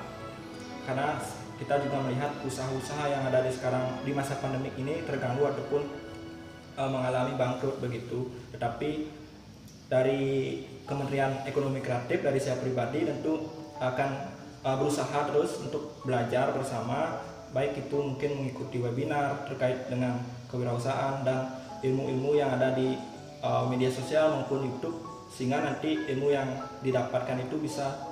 karena 0.81 1.21
kita 1.61 1.77
juga 1.77 2.01
melihat 2.09 2.33
usaha-usaha 2.41 3.05
yang 3.13 3.21
ada 3.29 3.45
di 3.45 3.53
sekarang 3.53 4.01
di 4.01 4.17
masa 4.17 4.41
pandemik 4.41 4.73
ini 4.81 5.05
terganggu 5.05 5.45
ataupun 5.45 5.85
uh, 6.73 6.89
mengalami 6.89 7.37
bangkrut 7.37 7.77
begitu. 7.77 8.33
Tetapi 8.49 9.13
dari 9.93 10.21
Kementerian 10.89 11.45
Ekonomi 11.45 11.85
Kreatif 11.85 12.25
dari 12.25 12.41
saya 12.41 12.57
pribadi 12.57 13.05
tentu 13.05 13.45
akan 13.77 14.09
uh, 14.65 14.75
berusaha 14.81 15.29
terus 15.29 15.61
untuk 15.61 16.01
belajar 16.01 16.49
bersama 16.57 17.28
baik 17.51 17.87
itu 17.87 17.97
mungkin 17.97 18.29
mengikuti 18.39 18.77
webinar 18.77 19.45
terkait 19.49 19.89
dengan 19.89 20.21
kewirausahaan 20.49 21.25
dan 21.25 21.57
ilmu-ilmu 21.81 22.37
yang 22.37 22.53
ada 22.55 22.73
di 22.75 22.97
uh, 23.41 23.65
media 23.65 23.89
sosial 23.89 24.37
maupun 24.37 24.69
YouTube 24.69 24.97
sehingga 25.29 25.61
nanti 25.61 25.97
ilmu 26.09 26.33
yang 26.33 26.49
didapatkan 26.81 27.37
itu 27.41 27.57
bisa 27.61 28.05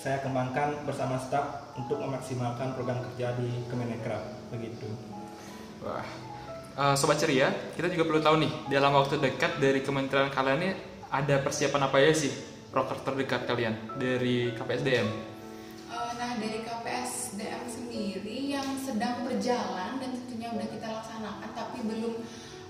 saya 0.00 0.20
kembangkan 0.20 0.84
bersama 0.84 1.16
staf 1.16 1.72
untuk 1.80 1.96
memaksimalkan 2.00 2.76
program 2.76 3.00
kerja 3.12 3.32
di 3.40 3.48
Kemenekrab 3.72 4.20
begitu. 4.52 4.88
wah 5.80 6.04
Eh, 6.74 6.94
sobat 6.98 7.22
ceria 7.22 7.54
kita 7.78 7.86
juga 7.86 8.02
perlu 8.10 8.18
tahu 8.18 8.36
nih 8.42 8.50
dalam 8.66 8.98
waktu 8.98 9.22
dekat 9.22 9.62
dari 9.62 9.78
kementerian 9.78 10.26
kalian 10.26 10.58
ini 10.58 10.70
ada 11.06 11.38
persiapan 11.38 11.86
apa 11.86 12.02
ya 12.02 12.10
sih 12.10 12.34
proker 12.74 12.98
terdekat 12.98 13.46
kalian 13.46 13.94
dari 13.94 14.50
KPSDM 14.58 15.06
Eh, 15.06 16.10
Nah, 16.18 16.34
dari 16.34 16.66
KPSDM 16.66 16.83
berjalan 19.44 20.00
dan 20.00 20.08
tentunya 20.16 20.48
udah 20.56 20.68
kita 20.72 20.88
laksanakan 20.88 21.50
tapi 21.52 21.84
belum 21.84 22.16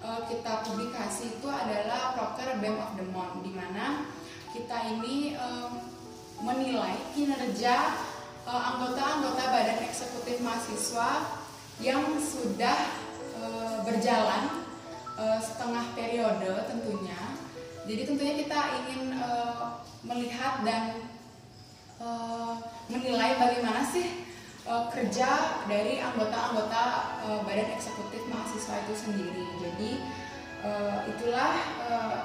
eh, 0.02 0.20
kita 0.26 0.52
publikasi 0.66 1.38
itu 1.38 1.46
adalah 1.46 2.18
proker 2.18 2.58
BEM 2.58 2.82
of 2.82 2.98
the 2.98 3.06
Month 3.14 3.46
di 3.46 3.54
mana 3.54 4.10
kita 4.50 4.90
ini 4.90 5.38
eh, 5.38 5.70
menilai 6.42 6.98
kinerja 7.14 7.94
eh, 8.42 8.62
anggota-anggota 8.74 9.54
Badan 9.54 9.86
Eksekutif 9.86 10.42
Mahasiswa 10.42 11.38
yang 11.78 12.18
sudah 12.18 12.90
eh, 13.38 13.76
berjalan 13.86 14.66
eh, 15.14 15.38
setengah 15.46 15.94
periode 15.94 16.74
tentunya. 16.74 17.38
Jadi 17.86 18.02
tentunya 18.02 18.34
kita 18.42 18.60
ingin 18.82 19.14
melihat 20.02 20.64
dan 20.66 20.98
menilai 22.88 23.36
bagaimana 23.36 23.84
sih 23.86 24.23
eh, 24.64 24.84
kerja 24.92 25.30
dari 25.68 26.00
anggota-anggota 26.00 26.82
eh, 27.28 27.40
Badan 27.44 27.70
Eksekutif 27.76 28.22
Mahasiswa 28.28 28.74
itu 28.88 28.94
sendiri. 28.96 29.46
Jadi 29.60 29.90
eh, 30.64 30.98
itulah 31.12 31.52
eh, 31.88 32.20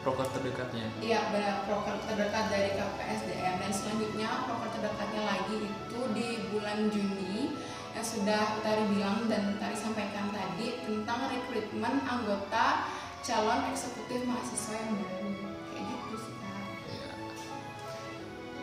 proker 0.00 0.26
terdekatnya. 0.32 0.88
Iya, 1.04 1.20
benar 1.28 1.68
proker 1.68 1.96
terdekat 2.08 2.44
dari 2.48 2.72
KPSDM 2.72 3.54
dan 3.60 3.72
selanjutnya 3.72 4.28
proker 4.48 4.70
terdekatnya 4.80 5.22
lagi 5.28 5.56
itu 5.60 6.00
di 6.16 6.28
bulan 6.48 6.88
Juni 6.88 7.52
yang 7.92 8.06
sudah 8.06 8.62
Tari 8.64 8.84
bilang 8.96 9.28
dan 9.28 9.60
Tari 9.60 9.76
sampaikan 9.76 10.32
tadi 10.32 10.80
tentang 10.88 11.28
rekrutmen 11.28 12.00
anggota 12.06 12.88
calon 13.20 13.68
eksekutif 13.68 14.24
mahasiswa 14.24 14.80
yang 14.80 14.96
baru 14.96 15.28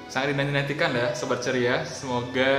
sangat 0.07 0.33
dinanti-nantikan 0.33 0.91
ya 0.95 1.07
sobat 1.13 1.43
ceria. 1.43 1.83
Semoga 1.83 2.51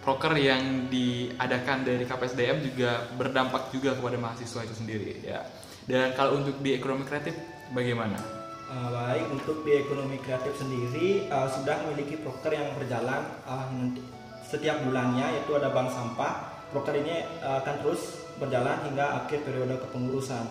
proker 0.00 0.32
yang 0.40 0.88
diadakan 0.88 1.84
dari 1.84 2.08
KPSDM 2.08 2.64
juga 2.64 3.04
berdampak 3.14 3.68
juga 3.68 3.92
kepada 3.92 4.16
mahasiswa 4.16 4.64
itu 4.64 4.74
sendiri 4.74 5.20
ya. 5.20 5.44
Dan 5.84 6.16
kalau 6.16 6.40
untuk 6.40 6.56
di 6.64 6.76
ekonomi 6.76 7.04
kreatif 7.04 7.36
bagaimana? 7.76 8.16
Uh, 8.70 8.86
baik 8.94 9.26
untuk 9.34 9.66
di 9.66 9.82
ekonomi 9.82 10.22
kreatif 10.22 10.54
sendiri 10.54 11.26
uh, 11.26 11.50
sudah 11.50 11.82
memiliki 11.84 12.22
proker 12.22 12.54
yang 12.54 12.70
berjalan 12.78 13.26
uh, 13.42 13.66
setiap 14.46 14.78
bulannya 14.86 15.26
yaitu 15.26 15.58
ada 15.58 15.74
bank 15.74 15.90
sampah. 15.90 16.62
Proker 16.70 16.94
ini 17.02 17.26
uh, 17.42 17.58
akan 17.58 17.82
terus 17.82 18.22
berjalan 18.38 18.78
hingga 18.86 19.26
akhir 19.26 19.42
periode 19.42 19.74
kepengurusan. 19.82 20.46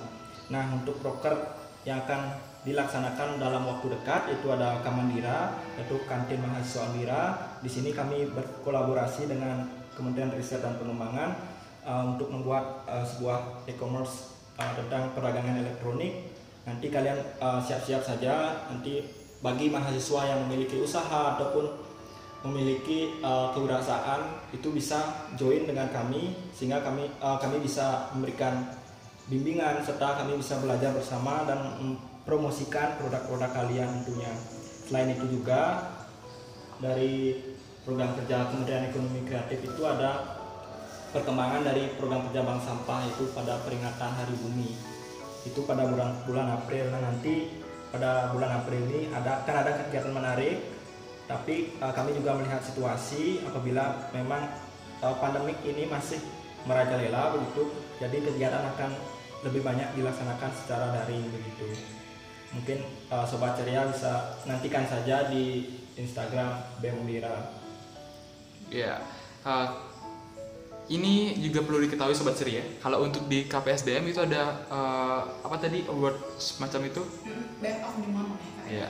Nah 0.52 0.66
untuk 0.76 1.00
proker 1.00 1.56
yang 1.88 2.04
akan 2.04 2.36
dilaksanakan 2.68 3.40
dalam 3.40 3.64
waktu 3.64 3.96
dekat 3.96 4.36
itu 4.36 4.52
ada 4.52 4.84
Kamandira 4.84 5.56
yaitu 5.80 5.96
kantin 6.04 6.44
mahasiswa 6.44 6.92
Andira 6.92 7.22
di 7.64 7.70
sini 7.72 7.96
kami 7.96 8.28
berkolaborasi 8.36 9.32
dengan 9.32 9.64
Kementerian 9.96 10.32
Riset 10.36 10.60
dan 10.60 10.76
Pengembangan 10.76 11.40
uh, 11.88 12.04
untuk 12.16 12.28
membuat 12.32 12.84
uh, 12.88 13.04
sebuah 13.04 13.64
e-commerce 13.68 14.36
uh, 14.60 14.72
tentang 14.76 15.12
perdagangan 15.16 15.60
elektronik. 15.60 16.36
Nanti 16.68 16.92
kalian 16.92 17.20
uh, 17.40 17.60
siap-siap 17.64 18.04
saja 18.04 18.68
nanti 18.68 19.08
bagi 19.40 19.72
mahasiswa 19.72 20.36
yang 20.36 20.40
memiliki 20.48 20.84
usaha 20.84 21.36
ataupun 21.36 21.68
memiliki 22.44 23.20
uh, 23.20 23.52
kewirausahaan 23.52 24.48
itu 24.56 24.72
bisa 24.72 25.28
join 25.36 25.68
dengan 25.68 25.92
kami 25.92 26.36
sehingga 26.56 26.80
kami 26.80 27.08
uh, 27.20 27.36
kami 27.36 27.60
bisa 27.60 28.12
memberikan 28.16 28.64
bimbingan 29.28 29.84
serta 29.84 30.24
kami 30.24 30.40
bisa 30.40 30.60
belajar 30.64 30.96
bersama 30.96 31.44
dan 31.44 31.60
mempromosikan 32.30 33.02
produk-produk 33.02 33.50
kalian 33.58 33.90
tentunya. 33.90 34.30
Selain 34.86 35.10
itu 35.10 35.26
juga 35.34 35.82
dari 36.78 37.42
program 37.82 38.14
kerja 38.22 38.54
Kementerian 38.54 38.86
Ekonomi 38.94 39.26
Kreatif 39.26 39.66
itu 39.66 39.82
ada 39.82 40.38
perkembangan 41.10 41.66
dari 41.66 41.90
program 41.98 42.30
kerja 42.30 42.46
bank 42.46 42.62
sampah 42.62 43.02
itu 43.10 43.34
pada 43.34 43.58
peringatan 43.66 44.14
Hari 44.14 44.36
Bumi. 44.46 44.78
Itu 45.42 45.66
pada 45.66 45.90
bulan 45.90 46.22
bulan 46.30 46.54
April. 46.54 46.94
Nah 46.94 47.02
nanti 47.02 47.50
pada 47.90 48.30
bulan 48.30 48.62
April 48.62 48.86
ini 48.94 49.10
ada 49.10 49.42
kan 49.50 49.66
ada 49.66 49.90
kegiatan 49.90 50.14
menarik. 50.14 50.62
Tapi 51.26 51.82
uh, 51.82 51.94
kami 51.98 52.14
juga 52.14 52.38
melihat 52.38 52.62
situasi 52.62 53.42
apabila 53.42 54.06
memang 54.14 54.54
uh, 55.02 55.18
pandemik 55.18 55.58
ini 55.66 55.90
masih 55.90 56.22
merajalela 56.70 57.34
begitu 57.34 57.74
jadi 57.98 58.18
kegiatan 58.22 58.64
akan 58.76 58.92
lebih 59.48 59.64
banyak 59.64 59.88
dilaksanakan 59.96 60.52
secara 60.52 60.92
daring 60.92 61.24
begitu 61.32 61.72
mungkin 62.54 62.82
uh, 63.14 63.26
sobat 63.26 63.54
ceria 63.58 63.86
bisa 63.86 64.42
nantikan 64.50 64.86
saja 64.90 65.30
di 65.30 65.70
Instagram 66.00 66.82
BEM 66.82 67.06
Undira 67.06 67.54
ya 68.70 69.02
eh, 69.46 69.68
ini 70.90 71.38
juga 71.38 71.62
perlu 71.62 71.86
diketahui 71.86 72.18
sobat 72.18 72.34
ceria 72.38 72.66
kalau 72.82 73.06
untuk 73.06 73.30
di 73.30 73.46
KPSDM 73.46 74.10
itu 74.10 74.22
ada 74.22 74.66
eh, 74.70 75.22
apa 75.46 75.56
tadi 75.62 75.86
award 75.86 76.18
semacam 76.42 76.90
itu? 76.90 77.02
Back 77.62 77.86
of 77.86 77.94
the 78.02 78.10
month 78.10 78.42
ya 78.70 78.86
ya? 78.86 78.88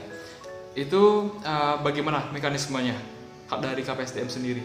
Itu 0.76 1.36
eh, 1.44 1.76
bagaimana 1.80 2.32
mekanismenya 2.32 2.96
dari 3.60 3.82
KPSDM 3.82 4.30
sendiri 4.30 4.62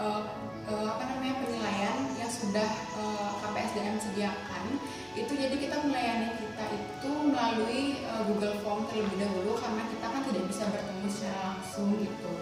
uh, 0.00 0.22
uh, 0.68 0.86
apa 0.96 1.02
namanya 1.08 1.34
penilaian 1.42 1.98
yang 2.16 2.30
sudah 2.30 2.68
uh, 2.96 3.30
KPSDM 3.44 3.96
sediakan. 4.00 4.64
Itu 5.12 5.36
jadi 5.36 5.52
kita 5.52 5.76
melayani 5.84 6.40
kita 6.40 6.64
itu 6.72 7.10
melalui 7.28 8.00
uh, 8.08 8.22
Google 8.24 8.56
Form 8.64 8.88
terlebih 8.88 9.20
dahulu 9.20 9.58
karena 9.60 9.82
kita 9.92 10.06
kan 10.08 10.22
tidak 10.24 10.44
bisa 10.48 10.64
bertemu 10.72 11.06
secara 11.12 11.40
langsung 11.52 11.88
gitu. 12.00 12.32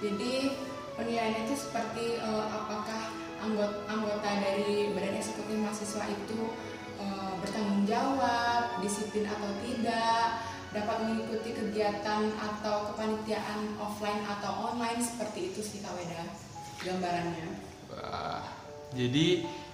Jadi 0.00 0.32
penilaian 0.96 1.44
itu 1.44 1.54
seperti 1.56 2.20
uh, 2.20 2.44
apakah 2.52 3.12
anggota 3.40 3.88
anggota 3.88 4.28
dari 4.36 4.92
Badan 4.92 5.16
Eksekutif 5.16 5.56
Mahasiswa 5.56 6.04
itu 6.12 6.52
eh, 7.00 7.32
bertanggung 7.40 7.88
jawab, 7.88 8.84
disiplin 8.84 9.24
atau 9.24 9.48
tidak, 9.64 10.44
dapat 10.76 10.96
mengikuti 11.08 11.56
kegiatan 11.56 12.28
atau 12.36 12.92
kepanitiaan 12.92 13.80
offline 13.80 14.20
atau 14.28 14.70
online 14.70 15.00
seperti 15.00 15.50
itu 15.50 15.64
sih 15.64 15.80
Kak 15.80 15.96
Weda 15.96 16.49
gambarannya. 16.80 17.48
Wah, 17.90 18.42
jadi 18.94 19.26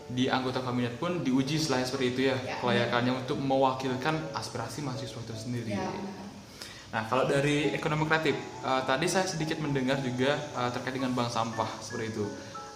di 0.06 0.24
anggota 0.30 0.62
kabinet 0.62 1.02
pun 1.02 1.26
diuji 1.26 1.58
selain 1.58 1.82
seperti 1.82 2.06
itu 2.14 2.20
ya, 2.30 2.36
Ya. 2.38 2.62
kelayakannya 2.62 3.26
untuk 3.26 3.38
mewakilkan 3.42 4.14
aspirasi 4.32 4.86
mahasiswa 4.86 5.18
itu 5.18 5.34
sendiri. 5.34 5.74
Ya. 5.74 5.90
Nah, 6.94 7.02
kalau 7.10 7.26
dari 7.26 7.74
ekonomi 7.74 8.06
kreatif, 8.06 8.38
eh, 8.62 8.82
tadi 8.86 9.06
saya 9.10 9.26
sedikit 9.26 9.58
mendengar 9.58 9.98
juga 9.98 10.38
eh, 10.38 10.70
terkait 10.70 10.94
dengan 10.94 11.10
bank 11.10 11.34
sampah 11.34 11.66
seperti 11.82 12.14
itu. 12.14 12.24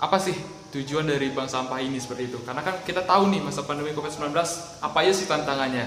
Apa 0.02 0.18
sih 0.18 0.34
tujuan 0.74 1.06
dari 1.06 1.30
bank 1.30 1.46
sampah 1.46 1.78
ini 1.78 2.02
seperti 2.02 2.34
itu? 2.34 2.38
Karena 2.42 2.66
kan 2.66 2.82
kita 2.82 3.06
tahu 3.06 3.30
nih 3.30 3.40
masa 3.40 3.62
pandemi 3.62 3.94
COVID-19 3.94 4.34
apa 4.80 4.96
aja 4.98 5.12
sih 5.14 5.30
tantangannya? 5.30 5.86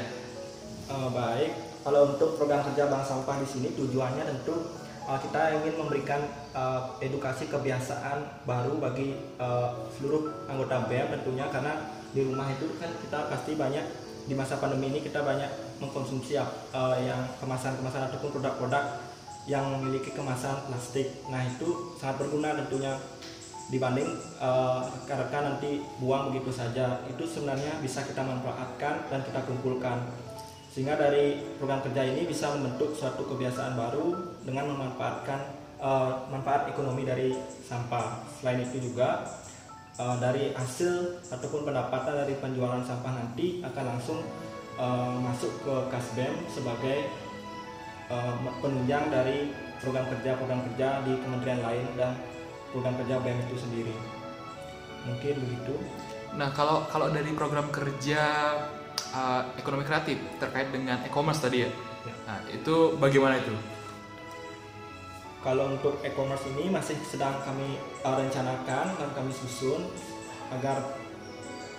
Eh, 0.87 1.09
baik, 1.11 1.51
kalau 1.83 2.15
untuk 2.15 2.39
program 2.39 2.63
kerja 2.63 2.87
bank 2.87 3.03
sampah 3.03 3.35
di 3.43 3.47
sini 3.47 3.67
tujuannya 3.75 4.23
tentu 4.23 4.55
eh, 5.03 5.19
kita 5.19 5.59
ingin 5.59 5.73
memberikan 5.75 6.23
eh, 6.53 6.81
edukasi 7.01 7.49
kebiasaan 7.49 8.45
baru 8.47 8.77
bagi 8.77 9.17
eh, 9.17 9.69
seluruh 9.97 10.47
anggota 10.47 10.85
BEM 10.87 11.09
tentunya 11.19 11.49
karena 11.49 11.73
di 12.13 12.21
rumah 12.21 12.45
itu 12.53 12.69
kan 12.77 12.93
kita 13.01 13.19
pasti 13.33 13.57
banyak 13.57 13.85
di 14.23 14.33
masa 14.37 14.55
pandemi 14.61 14.87
ini 14.87 15.03
kita 15.03 15.19
banyak 15.25 15.49
mengkonsumsi 15.83 16.39
eh, 16.39 16.97
yang 17.03 17.21
kemasan-kemasan 17.41 18.13
ataupun 18.13 18.39
produk-produk 18.39 18.83
yang 19.43 19.67
memiliki 19.75 20.15
kemasan 20.15 20.55
plastik. 20.71 21.11
Nah 21.27 21.43
itu 21.43 21.99
sangat 21.99 22.23
berguna 22.23 22.55
tentunya 22.55 22.95
dibanding 23.67 24.07
eh, 24.39 24.81
rekan-rekan 25.03 25.43
nanti 25.55 25.83
buang 25.99 26.31
begitu 26.31 26.53
saja. 26.53 27.03
Itu 27.11 27.27
sebenarnya 27.27 27.83
bisa 27.83 28.05
kita 28.07 28.23
manfaatkan 28.23 29.11
dan 29.11 29.19
kita 29.25 29.43
kumpulkan 29.43 30.07
sehingga 30.73 30.97
dari 30.97 31.37
program 31.61 31.85
kerja 31.85 32.01
ini 32.01 32.25
bisa 32.25 32.49
membentuk 32.49 32.97
suatu 32.97 33.29
kebiasaan 33.29 33.77
baru 33.77 34.33
dengan 34.41 34.73
memanfaatkan 34.73 35.62
eh, 35.83 36.11
manfaat 36.31 36.71
ekonomi 36.71 37.03
dari 37.03 37.35
sampah. 37.67 38.23
Selain 38.39 38.63
itu 38.63 38.79
juga 38.79 39.27
eh, 39.99 40.15
dari 40.23 40.55
hasil 40.55 41.19
ataupun 41.27 41.67
pendapatan 41.67 42.23
dari 42.23 42.39
penjualan 42.39 42.81
sampah 42.81 43.11
nanti 43.11 43.59
akan 43.61 43.83
langsung 43.95 44.23
eh, 44.79 45.15
masuk 45.19 45.51
ke 45.67 45.75
Kasbem 45.91 46.33
sebagai 46.47 47.11
eh, 48.07 48.33
penunjang 48.63 49.11
dari 49.11 49.51
program 49.83 50.07
kerja 50.07 50.39
program 50.39 50.63
kerja 50.71 51.03
di 51.03 51.13
kementerian 51.19 51.59
lain 51.59 51.85
dan 51.99 52.15
program 52.71 52.95
kerja 53.03 53.19
BEM 53.19 53.39
itu 53.51 53.55
sendiri. 53.59 53.95
Mungkin 55.03 55.35
begitu. 55.43 55.75
Nah, 56.33 56.49
kalau 56.55 56.87
kalau 56.87 57.11
dari 57.11 57.29
program 57.35 57.67
kerja 57.69 58.23
eh, 59.11 59.41
ekonomi 59.59 59.83
kreatif 59.83 60.17
terkait 60.39 60.71
dengan 60.71 61.03
e-commerce 61.03 61.43
tadi 61.43 61.67
ya. 61.67 61.71
Ya. 62.03 62.13
Nah, 62.27 62.39
itu 62.51 62.95
bagaimana 62.99 63.39
itu? 63.39 63.72
Kalau 65.43 65.75
untuk 65.75 65.99
e-commerce 65.99 66.47
ini 66.55 66.71
masih 66.71 66.95
sedang 67.03 67.35
kami 67.43 67.75
uh, 68.07 68.15
rencanakan 68.15 68.95
dan 68.95 69.09
kami 69.11 69.27
susun 69.35 69.91
agar 70.55 70.79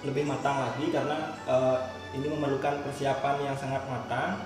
lebih 0.04 0.28
matang 0.28 0.68
lagi 0.68 0.92
karena 0.92 1.32
uh, 1.48 1.80
ini 2.12 2.28
memerlukan 2.28 2.84
persiapan 2.84 3.40
yang 3.40 3.56
sangat 3.56 3.80
matang. 3.88 4.36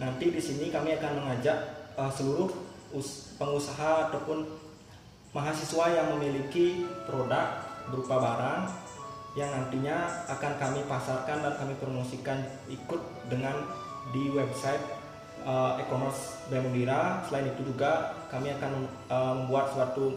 Nanti 0.00 0.32
di 0.32 0.40
sini 0.40 0.72
kami 0.72 0.96
akan 0.96 1.20
mengajak 1.20 1.92
uh, 2.00 2.08
seluruh 2.08 2.48
us- 2.96 3.36
pengusaha 3.36 4.08
ataupun 4.08 4.48
mahasiswa 5.36 5.84
yang 5.92 6.16
memiliki 6.16 6.88
produk 7.04 7.60
berupa 7.92 8.16
barang 8.16 8.60
yang 9.36 9.52
nantinya 9.52 10.24
akan 10.24 10.56
kami 10.56 10.80
pasarkan 10.88 11.44
dan 11.44 11.52
kami 11.60 11.76
promosikan 11.76 12.40
ikut 12.72 13.00
dengan 13.28 13.54
di 14.10 14.32
website 14.32 14.80
uh, 15.48 15.80
e-commerce 15.80 16.44
BEM 16.52 16.68
Undira. 16.68 17.24
Selain 17.24 17.48
itu 17.48 17.64
juga 17.64 18.12
kami 18.28 18.52
akan 18.52 18.72
uh, 19.08 19.34
membuat 19.40 19.72
suatu 19.72 20.12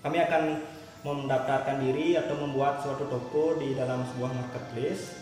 kami 0.00 0.16
akan 0.24 0.64
mendaftarkan 1.04 1.84
diri 1.84 2.16
atau 2.16 2.32
membuat 2.40 2.80
suatu 2.80 3.04
toko 3.12 3.60
di 3.60 3.76
dalam 3.76 4.08
sebuah 4.08 4.32
marketplace. 4.32 5.20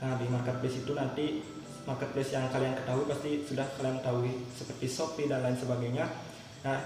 Nah, 0.00 0.16
di 0.16 0.24
marketplace 0.32 0.80
itu 0.80 0.92
nanti 0.96 1.44
marketplace 1.84 2.32
yang 2.32 2.48
kalian 2.48 2.72
ketahui 2.76 3.04
pasti 3.04 3.30
sudah 3.44 3.68
kalian 3.76 4.00
ketahui 4.00 4.32
seperti 4.56 4.86
Shopee 4.88 5.28
dan 5.28 5.44
lain 5.44 5.56
sebagainya. 5.60 6.08
Nah, 6.64 6.80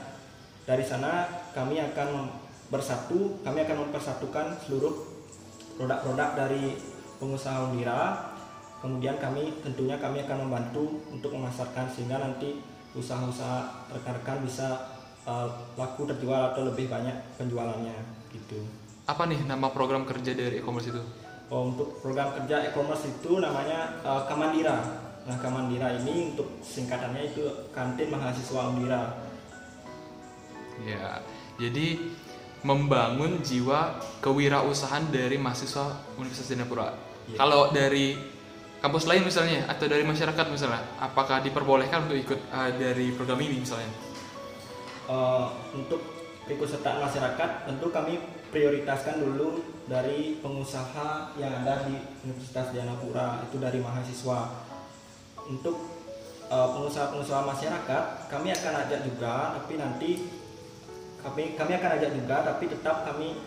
dari 0.67 0.83
sana 0.83 1.27
kami 1.55 1.79
akan 1.79 2.31
bersatu, 2.71 3.39
kami 3.47 3.63
akan 3.63 3.87
mempersatukan 3.87 4.59
seluruh 4.67 4.95
produk-produk 5.79 6.31
dari 6.35 6.75
pengusaha 7.23 7.71
Undira. 7.71 8.32
Kemudian 8.83 9.15
kami 9.23 9.63
tentunya 9.63 9.95
kami 10.03 10.27
akan 10.27 10.51
membantu 10.51 11.07
untuk 11.15 11.31
memasarkan 11.39 11.87
sehingga 11.87 12.19
nanti 12.19 12.59
usaha-usaha 12.99 13.89
rekan-rekan 13.95 14.43
bisa 14.43 14.99
uh, 15.23 15.47
laku 15.79 16.03
terjual 16.11 16.51
atau 16.51 16.67
lebih 16.67 16.91
banyak 16.91 17.15
penjualannya 17.39 17.95
gitu. 18.35 18.59
Apa 19.07 19.31
nih 19.31 19.39
nama 19.47 19.71
program 19.71 20.03
kerja 20.03 20.35
dari 20.35 20.59
e-commerce 20.59 20.91
itu? 20.91 21.03
Oh, 21.47 21.71
untuk 21.71 22.03
program 22.03 22.35
kerja 22.43 22.75
e-commerce 22.75 23.07
itu 23.07 23.39
namanya 23.39 24.03
uh, 24.03 24.27
Kamandira. 24.27 24.83
Nah, 25.31 25.37
Kamandira 25.39 25.95
ini 26.03 26.35
untuk 26.35 26.59
singkatannya 26.59 27.23
itu 27.31 27.47
kantin 27.71 28.11
mahasiswa 28.11 28.61
Undira. 28.67 29.03
Ya, 30.83 31.23
jadi 31.61 32.03
membangun 32.67 33.43
jiwa 33.43 34.03
kewirausahaan 34.19 35.07
dari 35.11 35.39
mahasiswa 35.39 36.03
Universitas 36.19 36.51
Jayapura. 36.51 36.91
Iya. 37.31 37.39
Kalau 37.39 37.71
dari 37.71 38.19
kampus 38.83 39.07
lain 39.07 39.23
misalnya 39.23 39.63
atau 39.71 39.87
dari 39.87 40.03
masyarakat 40.03 40.47
misalnya, 40.51 40.83
apakah 40.99 41.39
diperbolehkan 41.39 42.11
untuk 42.11 42.19
ikut 42.19 42.41
uh, 42.51 42.71
dari 42.75 43.15
program 43.15 43.39
ini 43.39 43.63
misalnya? 43.63 43.89
Eh, 45.13 45.47
untuk 45.75 46.01
keikutsertaan 46.47 47.03
masyarakat 47.03 47.51
tentu 47.67 47.87
kami 47.91 48.23
prioritaskan 48.55 49.19
dulu 49.19 49.63
dari 49.87 50.39
pengusaha 50.39 51.35
yang 51.39 51.63
ada 51.63 51.87
di 51.87 51.99
Universitas 52.23 52.71
Dianapura 52.71 53.43
itu 53.43 53.59
dari 53.59 53.83
mahasiswa 53.83 54.63
untuk 55.47 55.75
eh, 56.47 56.69
pengusaha-pengusaha 56.75 57.43
masyarakat 57.45 58.05
kami 58.31 58.49
akan 58.55 58.75
ajak 58.87 59.01
juga 59.07 59.59
tapi 59.59 59.73
nanti 59.75 60.11
kami 61.23 61.55
kami 61.59 61.73
akan 61.79 61.91
ajak 61.99 62.11
juga 62.15 62.37
tapi 62.47 62.65
tetap 62.71 63.07
kami 63.07 63.39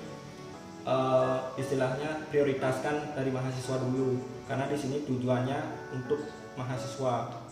eh, 0.85 1.37
istilahnya 1.57 2.29
prioritaskan 2.29 3.17
dari 3.17 3.29
mahasiswa 3.29 3.75
dulu 3.81 4.21
karena 4.45 4.69
di 4.69 4.77
sini 4.77 4.97
tujuannya 5.03 5.59
untuk 5.93 6.21
mahasiswa 6.55 7.43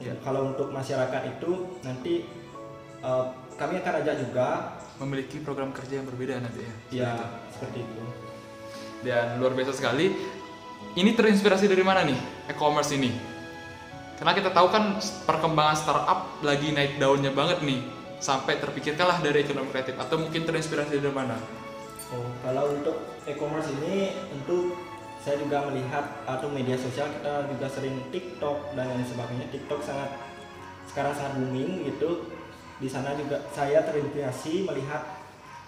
Ya. 0.00 0.16
kalau 0.24 0.56
untuk 0.56 0.72
masyarakat 0.72 1.22
itu 1.28 1.76
nanti 1.84 2.24
eh, 3.00 3.24
kami 3.54 3.74
akan 3.78 3.94
ajak 4.00 4.16
juga 4.16 4.48
Memiliki 4.96 5.40
program 5.40 5.72
kerja 5.72 6.00
yang 6.00 6.08
berbeda 6.08 6.40
nanti 6.40 6.60
ya. 6.60 6.72
ya 7.04 7.12
Seperti 7.52 7.84
itu. 7.84 8.00
seperti 8.00 8.00
itu 8.00 8.04
Dan 9.00 9.40
luar 9.40 9.52
biasa 9.52 9.72
sekali. 9.72 10.12
Ini 10.92 11.10
terinspirasi 11.12 11.68
dari 11.68 11.84
mana 11.84 12.04
nih 12.04 12.16
e-commerce 12.48 12.92
ini? 12.92 13.12
Karena 14.16 14.32
kita 14.32 14.52
tahu 14.52 14.68
kan 14.68 14.96
perkembangan 15.24 15.76
startup 15.76 16.40
lagi 16.40 16.72
naik 16.72 16.96
daunnya 16.96 17.32
banget 17.32 17.60
nih. 17.64 17.80
Sampai 18.20 18.60
terpikirkanlah 18.60 19.20
dari 19.20 19.40
ekonomi 19.40 19.72
kreatif 19.72 19.96
atau 19.96 20.20
mungkin 20.20 20.44
terinspirasi 20.44 21.00
dari 21.00 21.12
mana? 21.12 21.36
Oh, 22.10 22.26
kalau 22.42 22.74
untuk 22.74 22.96
e-commerce 23.22 23.70
ini 23.70 24.10
tentu 24.34 24.74
saya 25.22 25.38
juga 25.38 25.68
melihat 25.70 26.02
atau 26.26 26.50
media 26.50 26.74
sosial 26.74 27.06
kita 27.06 27.46
juga 27.54 27.66
sering 27.70 27.94
TikTok 28.10 28.74
dan 28.74 28.90
lain 28.90 29.06
sebagainya. 29.06 29.46
TikTok 29.52 29.78
sangat 29.84 30.10
sekarang 30.90 31.14
sangat 31.14 31.38
booming 31.38 31.86
gitu. 31.86 32.26
Di 32.80 32.88
sana 32.90 33.14
juga 33.14 33.38
saya 33.54 33.84
terinspirasi 33.86 34.66
melihat 34.66 35.06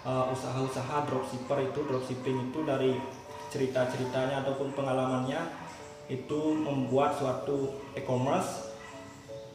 uh, 0.03 0.33
usaha-usaha 0.35 1.07
dropshipper 1.07 1.69
itu 1.69 1.79
dropshipping 1.85 2.51
itu 2.51 2.59
dari 2.67 2.97
cerita-ceritanya 3.53 4.43
ataupun 4.43 4.73
pengalamannya 4.73 5.39
itu 6.11 6.57
membuat 6.57 7.15
suatu 7.15 7.79
e-commerce 7.95 8.73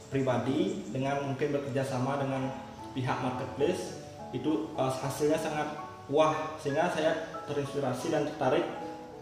pribadi 0.08 0.88
dengan 0.88 1.20
mungkin 1.26 1.52
bekerja 1.52 1.84
sama 1.84 2.16
dengan 2.16 2.48
pihak 2.96 3.18
marketplace 3.20 4.00
itu 4.32 4.72
uh, 4.78 4.88
hasilnya 4.88 5.36
sangat 5.36 5.87
wah 6.08 6.56
sehingga 6.60 6.88
saya 6.92 7.42
terinspirasi 7.48 8.12
dan 8.12 8.28
tertarik 8.28 8.64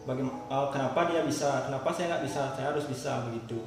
bagaimana 0.06 0.70
kenapa 0.70 1.10
dia 1.10 1.22
bisa 1.26 1.66
kenapa 1.66 1.88
saya 1.94 2.16
nggak 2.16 2.24
bisa 2.26 2.42
saya 2.54 2.66
harus 2.74 2.86
bisa 2.86 3.26
begitu 3.26 3.58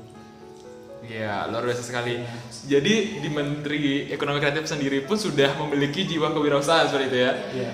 Ya, 1.00 1.48
luar 1.48 1.64
biasa 1.64 1.80
sekali. 1.80 2.20
Jadi 2.68 3.24
di 3.24 3.30
Menteri 3.32 4.12
Ekonomi 4.12 4.44
Kreatif 4.44 4.68
sendiri 4.68 5.00
pun 5.08 5.16
sudah 5.16 5.56
memiliki 5.64 6.04
jiwa 6.04 6.36
kewirausahaan 6.36 6.92
seperti 6.92 7.08
itu 7.08 7.18
ya. 7.24 7.32
Iya. 7.56 7.72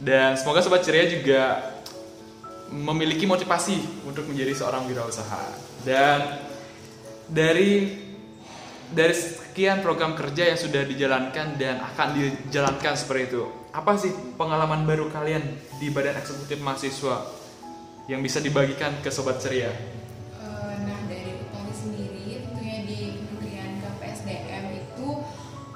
Dan 0.00 0.30
semoga 0.40 0.64
Sobat 0.64 0.80
Ceria 0.80 1.04
juga 1.04 1.60
memiliki 2.72 3.28
motivasi 3.28 4.08
untuk 4.08 4.24
menjadi 4.32 4.56
seorang 4.56 4.88
wirausaha. 4.88 5.44
Dan 5.84 6.40
dari 7.28 8.00
dari 8.88 9.12
sekian 9.12 9.84
program 9.84 10.16
kerja 10.16 10.48
yang 10.48 10.58
sudah 10.60 10.88
dijalankan 10.88 11.60
dan 11.60 11.84
akan 11.84 12.08
dijalankan 12.16 12.96
seperti 12.96 13.28
itu, 13.28 13.44
apa 13.74 13.98
sih 13.98 14.14
pengalaman 14.38 14.86
baru 14.86 15.10
kalian 15.10 15.42
di 15.82 15.90
badan 15.90 16.14
eksekutif 16.22 16.62
mahasiswa 16.62 17.26
yang 18.06 18.22
bisa 18.22 18.38
dibagikan 18.38 18.94
ke 19.02 19.10
sobat 19.10 19.42
ceria? 19.42 19.74
Eh, 20.38 20.74
nah 20.86 20.98
dari 21.10 21.34
Utari 21.42 21.74
sendiri 21.74 22.46
tentunya 22.46 22.86
di 22.86 23.18
kementerian 23.18 23.82
KPSDM 23.82 24.64
itu 24.78 25.26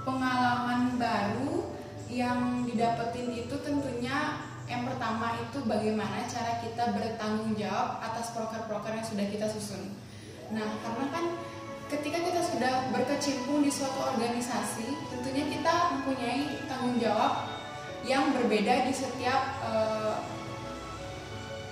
pengalaman 0.07 0.95
baru 0.95 1.75
yang 2.07 2.63
didapetin 2.71 3.35
itu 3.35 3.55
tentunya 3.67 4.47
yang 4.71 4.87
pertama 4.87 5.35
itu 5.43 5.59
bagaimana 5.67 6.23
cara 6.31 6.63
kita 6.63 6.95
bertanggung 6.95 7.59
jawab 7.59 7.99
atas 7.99 8.31
proker-proker 8.31 8.95
yang 8.95 9.07
sudah 9.11 9.27
kita 9.27 9.51
susun. 9.51 9.91
Nah 10.55 10.71
karena 10.87 11.11
kan 11.11 11.25
ketika 11.91 12.23
kita 12.23 12.41
sudah 12.47 12.95
berkecimpung 12.95 13.67
di 13.67 13.75
suatu 13.75 14.07
organisasi 14.15 14.87
tentunya 15.11 15.51
kita 15.51 15.99
mempunyai 15.99 16.63
tanggung 16.71 17.03
jawab 17.03 17.58
yang 18.09 18.33
berbeda 18.33 18.89
di 18.89 18.93
setiap 18.97 19.61
uh, 19.61 20.25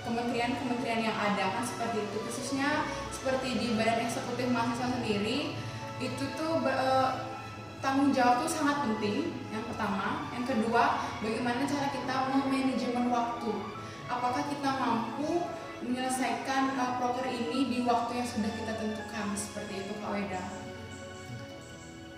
kementerian-kementerian 0.05 1.09
yang 1.09 1.17
ada 1.17 1.57
kan? 1.57 1.65
Seperti 1.65 2.05
itu. 2.05 2.17
Khususnya 2.29 2.85
seperti 3.09 3.57
di 3.57 3.67
badan 3.73 4.05
eksekutif 4.05 4.45
mahasiswa 4.53 5.01
sendiri 5.01 5.57
itu 5.97 6.23
tuh 6.37 6.61
uh, 6.61 7.25
tanggung 7.81 8.13
jawab 8.13 8.45
itu 8.45 8.53
sangat 8.53 8.85
penting 8.85 9.33
yang 9.49 9.65
pertama. 9.65 10.29
Yang 10.37 10.53
kedua 10.53 11.01
bagaimana 11.25 11.65
cara 11.65 11.89
kita 11.89 12.15
memanajemen 12.29 13.09
waktu. 13.09 13.51
Apakah 14.07 14.45
kita 14.47 14.69
mampu 14.77 15.49
menyelesaikan 15.81 16.77
uh, 16.77 17.01
proker 17.01 17.25
ini 17.33 17.67
di 17.73 17.77
waktu 17.81 18.21
yang 18.21 18.29
sudah 18.29 18.51
kita 18.53 18.73
tentukan? 18.77 19.25
Seperti 19.33 19.73
itu 19.81 19.93
Pak 19.97 20.13
Weda 20.13 20.66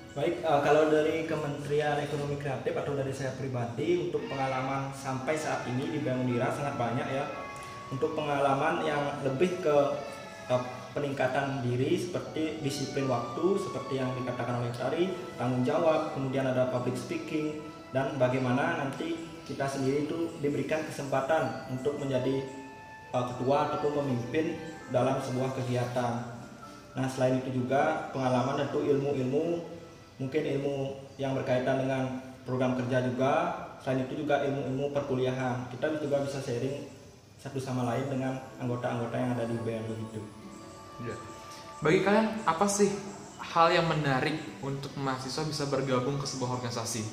Baik, 0.09 0.41
uh, 0.41 0.57
kalau 0.65 0.89
dari 0.89 1.29
Kementerian 1.29 2.01
Ekonomi 2.01 2.41
Kreatif 2.41 2.73
atau 2.73 2.97
dari 2.97 3.13
saya 3.13 3.29
pribadi 3.37 4.09
untuk 4.09 4.25
pengalaman 4.25 4.89
sampai 4.89 5.37
saat 5.37 5.69
ini 5.69 5.85
di 5.85 6.01
Bank 6.01 6.25
sangat 6.49 6.81
banyak 6.81 7.07
ya 7.13 7.29
untuk 7.93 8.17
pengalaman 8.17 8.81
yang 8.81 9.21
lebih 9.21 9.61
ke 9.61 9.75
uh, 10.49 10.63
peningkatan 10.97 11.61
diri 11.61 11.93
seperti 11.93 12.57
disiplin 12.65 13.05
waktu 13.05 13.61
seperti 13.61 14.01
yang 14.01 14.09
dikatakan 14.17 14.65
oleh 14.65 14.73
Tari, 14.73 15.13
tanggung 15.37 15.61
jawab, 15.61 16.17
kemudian 16.17 16.49
ada 16.49 16.73
public 16.73 16.97
speaking 16.97 17.61
dan 17.93 18.17
bagaimana 18.17 18.81
nanti 18.81 19.13
kita 19.45 19.69
sendiri 19.69 20.09
itu 20.09 20.41
diberikan 20.41 20.81
kesempatan 20.89 21.69
untuk 21.69 22.01
menjadi 22.01 22.49
uh, 23.13 23.29
ketua 23.29 23.69
ataupun 23.69 24.01
memimpin 24.01 24.57
dalam 24.89 25.21
sebuah 25.21 25.53
kegiatan. 25.53 26.41
Nah, 26.97 27.05
selain 27.05 27.37
itu 27.45 27.61
juga 27.61 28.09
pengalaman 28.09 28.65
tentu 28.65 28.81
ilmu-ilmu 28.81 29.77
mungkin 30.19 30.43
ilmu 30.43 30.75
yang 31.15 31.33
berkaitan 31.33 31.87
dengan 31.87 32.19
program 32.43 32.75
kerja 32.75 33.07
juga, 33.07 33.33
selain 33.79 34.03
itu 34.03 34.27
juga 34.27 34.43
ilmu-ilmu 34.43 34.91
perkuliahan. 34.91 35.71
Kita 35.71 35.95
juga 35.97 36.21
bisa 36.27 36.43
sharing 36.43 36.85
satu 37.39 37.57
sama 37.57 37.87
lain 37.87 38.05
dengan 38.11 38.35
anggota-anggota 38.59 39.15
yang 39.15 39.31
ada 39.31 39.47
di 39.47 39.55
BM 39.63 39.83
begitu. 39.87 40.21
Ya. 41.07 41.15
Bagi 41.79 42.03
kalian 42.03 42.43
apa 42.43 42.67
sih 42.67 42.91
hal 43.39 43.71
yang 43.71 43.87
menarik 43.87 44.35
untuk 44.59 44.91
mahasiswa 44.99 45.47
bisa 45.47 45.63
bergabung 45.71 46.19
ke 46.19 46.27
sebuah 46.27 46.59
organisasi? 46.59 47.07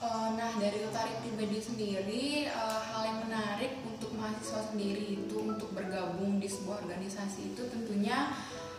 Uh, 0.00 0.36
nah 0.36 0.52
dari 0.60 0.84
Utari 0.84 1.16
pribadi 1.20 1.60
sendiri 1.60 2.24
uh, 2.48 2.80
hal 2.92 3.02
yang 3.08 3.18
menarik 3.24 3.80
untuk 3.84 4.12
mahasiswa 4.16 4.72
sendiri 4.72 5.20
itu 5.20 5.36
untuk 5.36 5.72
bergabung 5.72 6.40
di 6.40 6.48
sebuah 6.48 6.84
organisasi 6.84 7.56
itu 7.56 7.62
tentunya 7.72 8.32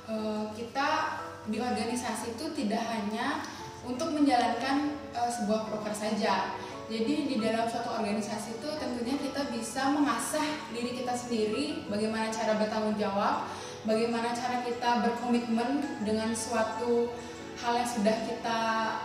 uh, 0.05 0.53
kita 0.53 1.21
di 1.49 1.57
organisasi 1.61 2.37
itu 2.37 2.45
tidak 2.57 2.83
hanya 2.89 3.45
untuk 3.85 4.13
menjalankan 4.13 4.97
uh, 5.13 5.29
sebuah 5.29 5.69
proker 5.69 5.93
saja. 5.93 6.57
Jadi 6.85 7.25
di 7.25 7.35
dalam 7.41 7.65
suatu 7.65 7.97
organisasi 7.97 8.61
itu 8.61 8.69
tentunya 8.77 9.17
kita 9.17 9.49
bisa 9.49 9.89
mengasah 9.89 10.69
diri 10.69 10.93
kita 10.93 11.17
sendiri, 11.17 11.89
bagaimana 11.89 12.29
cara 12.29 12.61
bertanggung 12.61 12.97
jawab, 13.01 13.49
bagaimana 13.89 14.33
cara 14.37 14.61
kita 14.61 15.01
berkomitmen 15.01 15.81
dengan 16.05 16.29
suatu 16.37 17.09
hal 17.57 17.73
yang 17.81 17.89
sudah 17.89 18.15
kita 18.29 18.59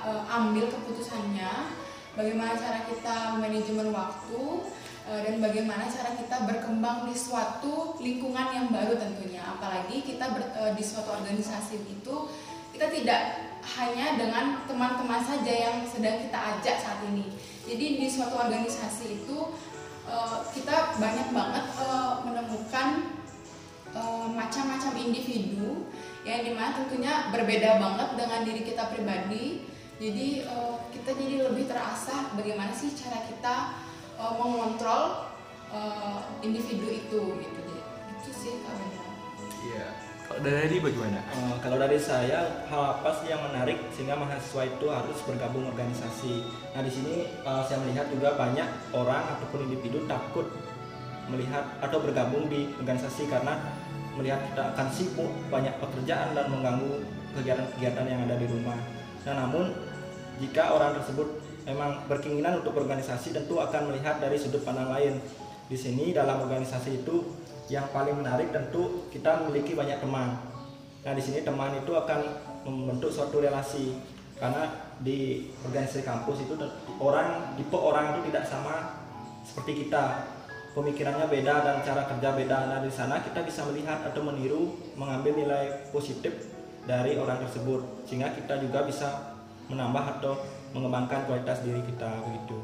uh, 0.04 0.22
ambil 0.28 0.68
keputusannya, 0.68 1.72
bagaimana 2.16 2.52
cara 2.52 2.84
kita 2.84 3.40
manajemen 3.40 3.96
waktu, 3.96 4.40
dan 5.18 5.42
bagaimana 5.42 5.90
cara 5.90 6.14
kita 6.14 6.46
berkembang 6.46 7.10
di 7.10 7.18
suatu 7.18 7.98
lingkungan 7.98 8.46
yang 8.54 8.66
baru 8.70 8.94
tentunya. 8.94 9.42
Apalagi 9.42 10.06
kita 10.06 10.30
ber, 10.30 10.54
uh, 10.54 10.70
di 10.78 10.84
suatu 10.86 11.18
organisasi 11.18 11.82
itu 11.82 12.14
kita 12.70 12.86
tidak 12.94 13.22
hanya 13.74 14.14
dengan 14.14 14.62
teman-teman 14.70 15.18
saja 15.18 15.50
yang 15.50 15.82
sedang 15.82 16.22
kita 16.22 16.38
ajak 16.38 16.76
saat 16.78 17.02
ini. 17.10 17.26
Jadi 17.66 17.98
di 17.98 18.06
suatu 18.06 18.38
organisasi 18.38 19.26
itu 19.26 19.50
uh, 20.06 20.46
kita 20.54 20.94
banyak 21.02 21.34
banget 21.34 21.64
menemukan 22.22 23.18
macam-macam 24.38 24.94
individu 25.02 25.90
yang 26.22 26.46
di 26.46 26.54
mana 26.54 26.78
tentunya 26.78 27.26
berbeda 27.34 27.82
banget 27.82 28.08
dengan 28.14 28.40
diri 28.46 28.62
kita 28.62 28.86
pribadi. 28.86 29.66
Jadi 29.98 30.46
kita 30.94 31.10
jadi 31.18 31.50
lebih 31.50 31.66
terasa 31.66 32.30
bagaimana 32.38 32.70
sih 32.70 32.94
cara 32.94 33.18
kita 33.26 33.74
uh, 34.20 34.36
mengontrol 34.36 35.32
uh, 35.72 36.20
individu 36.44 36.86
itu 36.92 37.20
gitu. 37.40 37.60
Jadi, 37.64 37.76
itu 38.20 38.30
sih 38.36 38.52
kalau 38.60 38.84
Iya. 39.60 39.88
Kalau 40.30 40.46
dari 40.46 40.76
bagaimana? 40.78 41.20
Uh, 41.34 41.58
kalau 41.58 41.76
dari 41.80 41.98
saya 41.98 42.62
hal 42.70 42.82
apa 42.94 43.10
sih 43.18 43.34
yang 43.34 43.42
menarik 43.50 43.82
sehingga 43.90 44.14
mahasiswa 44.14 44.62
itu 44.62 44.86
harus 44.86 45.18
bergabung 45.26 45.66
organisasi. 45.66 46.46
Nah 46.70 46.86
di 46.86 46.92
sini 46.92 47.14
uh, 47.42 47.66
saya 47.66 47.82
melihat 47.82 48.06
juga 48.14 48.38
banyak 48.38 48.68
orang 48.94 49.26
ataupun 49.36 49.66
individu 49.66 50.06
takut 50.06 50.46
melihat 51.26 51.62
atau 51.82 51.98
bergabung 52.02 52.46
di 52.50 52.70
organisasi 52.78 53.26
karena 53.30 53.58
melihat 54.18 54.42
kita 54.50 54.62
akan 54.74 54.86
sibuk 54.90 55.30
banyak 55.50 55.74
pekerjaan 55.78 56.34
dan 56.34 56.46
mengganggu 56.50 57.02
kegiatan-kegiatan 57.38 58.06
yang 58.06 58.20
ada 58.26 58.36
di 58.38 58.46
rumah. 58.50 58.78
Nah 59.26 59.34
namun 59.46 59.74
jika 60.38 60.74
orang 60.74 60.94
tersebut 60.98 61.49
memang 61.64 62.06
berkeinginan 62.08 62.64
untuk 62.64 62.76
berorganisasi 62.76 63.32
tentu 63.32 63.60
akan 63.60 63.92
melihat 63.92 64.20
dari 64.20 64.36
sudut 64.36 64.64
pandang 64.64 64.90
lain. 64.92 65.20
Di 65.70 65.78
sini 65.78 66.10
dalam 66.10 66.42
organisasi 66.42 67.04
itu 67.04 67.36
yang 67.70 67.86
paling 67.94 68.18
menarik 68.18 68.50
tentu 68.50 69.06
kita 69.14 69.44
memiliki 69.44 69.78
banyak 69.78 70.02
teman. 70.02 70.34
Nah 71.06 71.12
di 71.14 71.22
sini 71.22 71.46
teman 71.46 71.78
itu 71.78 71.92
akan 71.94 72.20
membentuk 72.66 73.08
suatu 73.08 73.40
relasi 73.40 73.96
karena 74.40 74.72
di 75.00 75.48
organisasi 75.68 76.04
kampus 76.04 76.48
itu 76.48 76.56
orang 76.96 77.56
tipe 77.60 77.76
orang 77.76 78.16
itu 78.16 78.32
tidak 78.32 78.44
sama 78.48 79.04
seperti 79.44 79.84
kita 79.86 80.24
pemikirannya 80.72 81.28
beda 81.28 81.54
dan 81.60 81.76
cara 81.84 82.08
kerja 82.08 82.28
beda 82.32 82.58
nah 82.72 82.78
di 82.80 82.88
sana 82.88 83.20
kita 83.20 83.44
bisa 83.44 83.68
melihat 83.68 84.00
atau 84.00 84.24
meniru 84.24 84.76
mengambil 84.96 85.36
nilai 85.36 85.84
positif 85.92 86.32
dari 86.88 87.20
orang 87.20 87.44
tersebut 87.44 88.08
sehingga 88.08 88.32
kita 88.32 88.64
juga 88.64 88.88
bisa 88.88 89.36
menambah 89.68 90.18
atau 90.18 90.40
mengembangkan 90.76 91.26
kualitas 91.26 91.62
diri 91.62 91.82
kita 91.82 92.08
begitu 92.26 92.58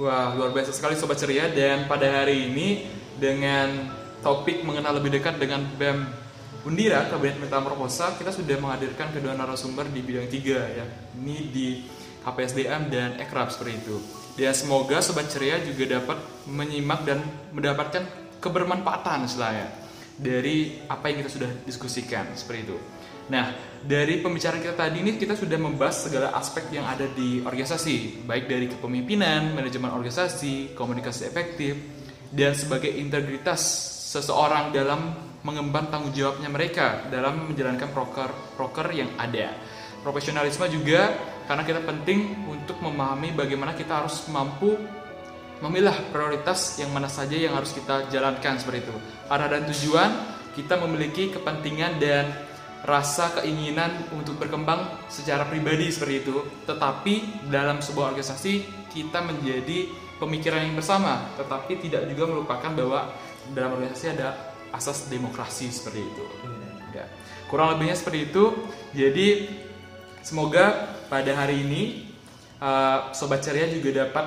wah 0.00 0.32
luar 0.32 0.50
biasa 0.56 0.72
sekali 0.72 0.96
sobat 0.96 1.20
ceria 1.20 1.52
dan 1.52 1.84
pada 1.86 2.08
hari 2.22 2.48
ini 2.48 2.88
dengan 3.20 3.92
topik 4.24 4.64
mengenal 4.64 5.02
lebih 5.02 5.18
dekat 5.20 5.36
dengan 5.36 5.66
BEM 5.76 6.22
Undira, 6.62 7.10
Kabinet 7.10 7.42
Metamorfosa, 7.42 8.14
kita 8.14 8.30
sudah 8.30 8.54
menghadirkan 8.54 9.10
kedua 9.10 9.34
narasumber 9.34 9.82
di 9.90 9.98
bidang 9.98 10.30
tiga 10.30 10.62
ya. 10.62 10.86
Ini 11.18 11.50
di 11.50 11.82
KPSDM 12.22 12.86
dan 12.86 13.18
Ekrab 13.18 13.50
seperti 13.50 13.82
itu. 13.82 13.98
Dan 14.38 14.54
semoga 14.54 15.02
Sobat 15.02 15.26
Ceria 15.26 15.58
juga 15.58 15.98
dapat 15.98 16.22
menyimak 16.46 17.02
dan 17.02 17.18
mendapatkan 17.50 18.06
kebermanfaatan 18.38 19.26
selaya 19.26 19.74
dari 20.14 20.78
apa 20.86 21.10
yang 21.10 21.26
kita 21.26 21.30
sudah 21.34 21.50
diskusikan 21.66 22.30
seperti 22.38 22.70
itu. 22.70 22.78
Nah, 23.30 23.54
dari 23.82 24.18
pembicaraan 24.18 24.62
kita 24.62 24.74
tadi 24.74 25.02
ini 25.02 25.18
kita 25.18 25.38
sudah 25.38 25.58
membahas 25.58 26.06
segala 26.10 26.34
aspek 26.34 26.70
yang 26.74 26.86
ada 26.86 27.06
di 27.10 27.42
organisasi, 27.42 28.26
baik 28.26 28.50
dari 28.50 28.66
kepemimpinan, 28.66 29.54
manajemen 29.54 29.94
organisasi, 29.94 30.74
komunikasi 30.74 31.26
efektif, 31.26 31.74
dan 32.30 32.54
sebagai 32.54 32.90
integritas 32.90 33.60
seseorang 34.14 34.70
dalam 34.74 35.14
mengemban 35.42 35.90
tanggung 35.90 36.14
jawabnya 36.14 36.46
mereka 36.46 37.10
dalam 37.10 37.50
menjalankan 37.50 37.90
proker 37.90 38.30
proker 38.54 38.88
yang 38.94 39.10
ada. 39.18 39.50
Profesionalisme 40.02 40.66
juga 40.70 41.14
karena 41.46 41.62
kita 41.66 41.82
penting 41.82 42.46
untuk 42.50 42.78
memahami 42.78 43.34
bagaimana 43.34 43.74
kita 43.74 44.02
harus 44.02 44.26
mampu 44.30 44.74
memilah 45.62 45.94
prioritas 46.10 46.78
yang 46.82 46.90
mana 46.90 47.06
saja 47.06 47.38
yang 47.38 47.54
harus 47.54 47.70
kita 47.70 48.10
jalankan 48.10 48.58
seperti 48.58 48.86
itu. 48.86 48.96
Arah 49.30 49.46
dan 49.46 49.66
tujuan 49.70 50.10
kita 50.58 50.74
memiliki 50.82 51.30
kepentingan 51.30 52.02
dan 52.02 52.24
rasa 52.82 53.38
keinginan 53.38 54.10
untuk 54.10 54.38
berkembang 54.42 55.06
secara 55.06 55.46
pribadi 55.46 55.90
seperti 55.90 56.26
itu. 56.26 56.36
Tetapi 56.66 57.46
dalam 57.50 57.78
sebuah 57.78 58.14
organisasi 58.14 58.66
kita 58.90 59.22
menjadi 59.22 59.86
pemikiran 60.18 60.62
yang 60.62 60.74
bersama, 60.78 61.30
tetapi 61.38 61.82
tidak 61.82 62.06
juga 62.10 62.30
melupakan 62.30 62.70
bahwa 62.74 63.10
dalam 63.54 63.74
organisasi 63.78 64.18
ada 64.18 64.54
asas 64.70 65.10
demokrasi 65.10 65.70
seperti 65.70 66.00
itu. 66.02 66.24
Ya. 66.94 67.06
Kurang 67.50 67.76
lebihnya 67.76 67.96
seperti 67.96 68.30
itu. 68.30 68.44
Jadi 68.92 69.26
semoga 70.22 70.94
pada 71.10 71.32
hari 71.34 71.64
ini 71.64 71.82
uh, 72.62 73.10
sobat 73.12 73.44
ceria 73.44 73.68
juga 73.68 74.06
dapat 74.06 74.26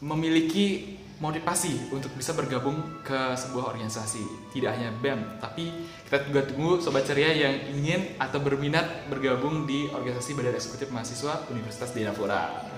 memiliki 0.00 0.96
motivasi 1.16 1.96
untuk 1.96 2.12
bisa 2.12 2.36
bergabung 2.36 3.00
ke 3.00 3.32
sebuah 3.36 3.72
organisasi. 3.72 4.52
Tidak 4.52 4.68
hanya 4.68 4.92
BEM, 5.00 5.40
tapi 5.40 5.72
kita 6.04 6.28
juga 6.28 6.44
tunggu 6.44 6.70
sobat 6.84 7.08
ceria 7.08 7.32
yang 7.32 7.54
ingin 7.72 8.20
atau 8.20 8.36
berminat 8.40 9.08
bergabung 9.08 9.64
di 9.64 9.88
organisasi 9.88 10.36
Badan 10.36 10.54
Eksekutif 10.56 10.92
Mahasiswa 10.92 11.48
Universitas 11.48 11.90
Dianapura. 11.96 12.68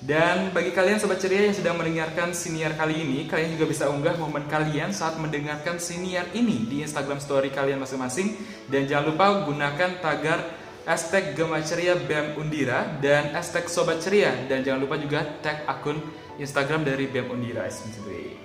Dan 0.04 0.52
bagi 0.52 0.76
kalian 0.76 1.00
sobat 1.00 1.24
ceria 1.24 1.48
yang 1.48 1.56
sedang 1.56 1.80
mendengarkan 1.80 2.36
siniar 2.36 2.76
kali 2.76 3.00
ini, 3.00 3.20
kalian 3.32 3.56
juga 3.56 3.66
bisa 3.72 3.88
unggah 3.88 4.20
momen 4.20 4.44
kalian 4.52 4.92
saat 4.92 5.16
mendengarkan 5.16 5.80
siniar 5.80 6.30
ini 6.36 6.68
di 6.68 6.84
Instagram 6.84 7.24
story 7.24 7.50
kalian 7.50 7.80
masing-masing 7.80 8.36
dan 8.68 8.86
jangan 8.86 9.16
lupa 9.16 9.48
gunakan 9.48 10.04
tagar 10.04 10.40
hashtag 10.86 11.34
Gema 11.34 11.64
Ceria 11.66 11.98
BEM 11.98 12.38
Undira 12.38 13.02
dan 13.02 13.34
hashtag 13.34 13.66
Sobat 13.66 14.04
Ceria 14.06 14.36
dan 14.46 14.62
jangan 14.62 14.86
lupa 14.86 15.02
juga 15.02 15.26
tag 15.42 15.66
akun 15.66 15.98
Instagram 16.38 16.86
dari 16.86 17.10
BEM 17.10 17.34
Undira 17.34 17.66
sendiri. 17.72 18.38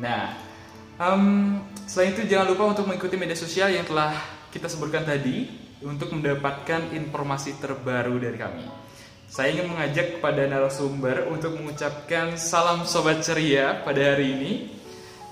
Nah, 0.00 0.32
um, 0.96 1.60
selain 1.84 2.16
itu 2.16 2.24
jangan 2.24 2.48
lupa 2.48 2.72
untuk 2.72 2.88
mengikuti 2.88 3.20
media 3.20 3.36
sosial 3.36 3.68
yang 3.68 3.84
telah 3.84 4.16
kita 4.48 4.72
sebutkan 4.72 5.04
tadi 5.04 5.50
untuk 5.84 6.16
mendapatkan 6.16 6.96
informasi 6.96 7.60
terbaru 7.60 8.16
dari 8.16 8.38
kami. 8.40 8.83
Saya 9.34 9.50
ingin 9.50 9.74
mengajak 9.74 10.22
kepada 10.22 10.46
narasumber 10.46 11.26
untuk 11.26 11.58
mengucapkan 11.58 12.38
salam 12.38 12.86
Sobat 12.86 13.18
Ceria 13.26 13.82
pada 13.82 14.14
hari 14.14 14.30
ini 14.30 14.52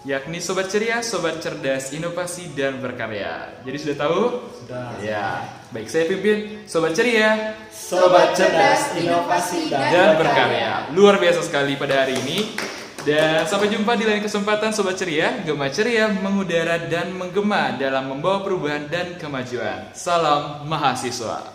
yakni 0.02 0.42
Sobat 0.42 0.74
Ceria, 0.74 1.06
Sobat 1.06 1.38
Cerdas, 1.38 1.94
Inovasi, 1.94 2.50
dan 2.50 2.82
Berkarya. 2.82 3.62
Jadi 3.62 3.78
sudah 3.78 3.96
tahu? 4.02 4.22
Sudah. 4.58 4.98
Ya, 4.98 5.46
baik 5.70 5.86
saya 5.86 6.10
pimpin 6.10 6.66
Sobat 6.66 6.98
Ceria, 6.98 7.54
Sobat 7.70 8.34
cerdas, 8.34 8.90
inovasi 8.98 9.70
dan, 9.70 9.94
dan 9.94 10.08
Berkarya. 10.18 10.90
Luar 10.98 11.22
biasa 11.22 11.46
sekali 11.46 11.78
pada 11.78 12.02
hari 12.02 12.18
ini. 12.26 12.58
Dan 13.06 13.46
sampai 13.46 13.70
jumpa 13.70 13.94
di 13.94 14.02
lain 14.02 14.18
kesempatan 14.18 14.74
Sobat 14.74 14.98
Ceria, 14.98 15.46
Gema 15.46 15.70
Ceria 15.70 16.10
mengudara 16.10 16.90
dan 16.90 17.14
menggema 17.14 17.78
dalam 17.78 18.10
membawa 18.10 18.42
perubahan 18.42 18.90
dan 18.90 19.14
kemajuan. 19.14 19.94
Salam 19.94 20.66
mahasiswa. 20.66 21.51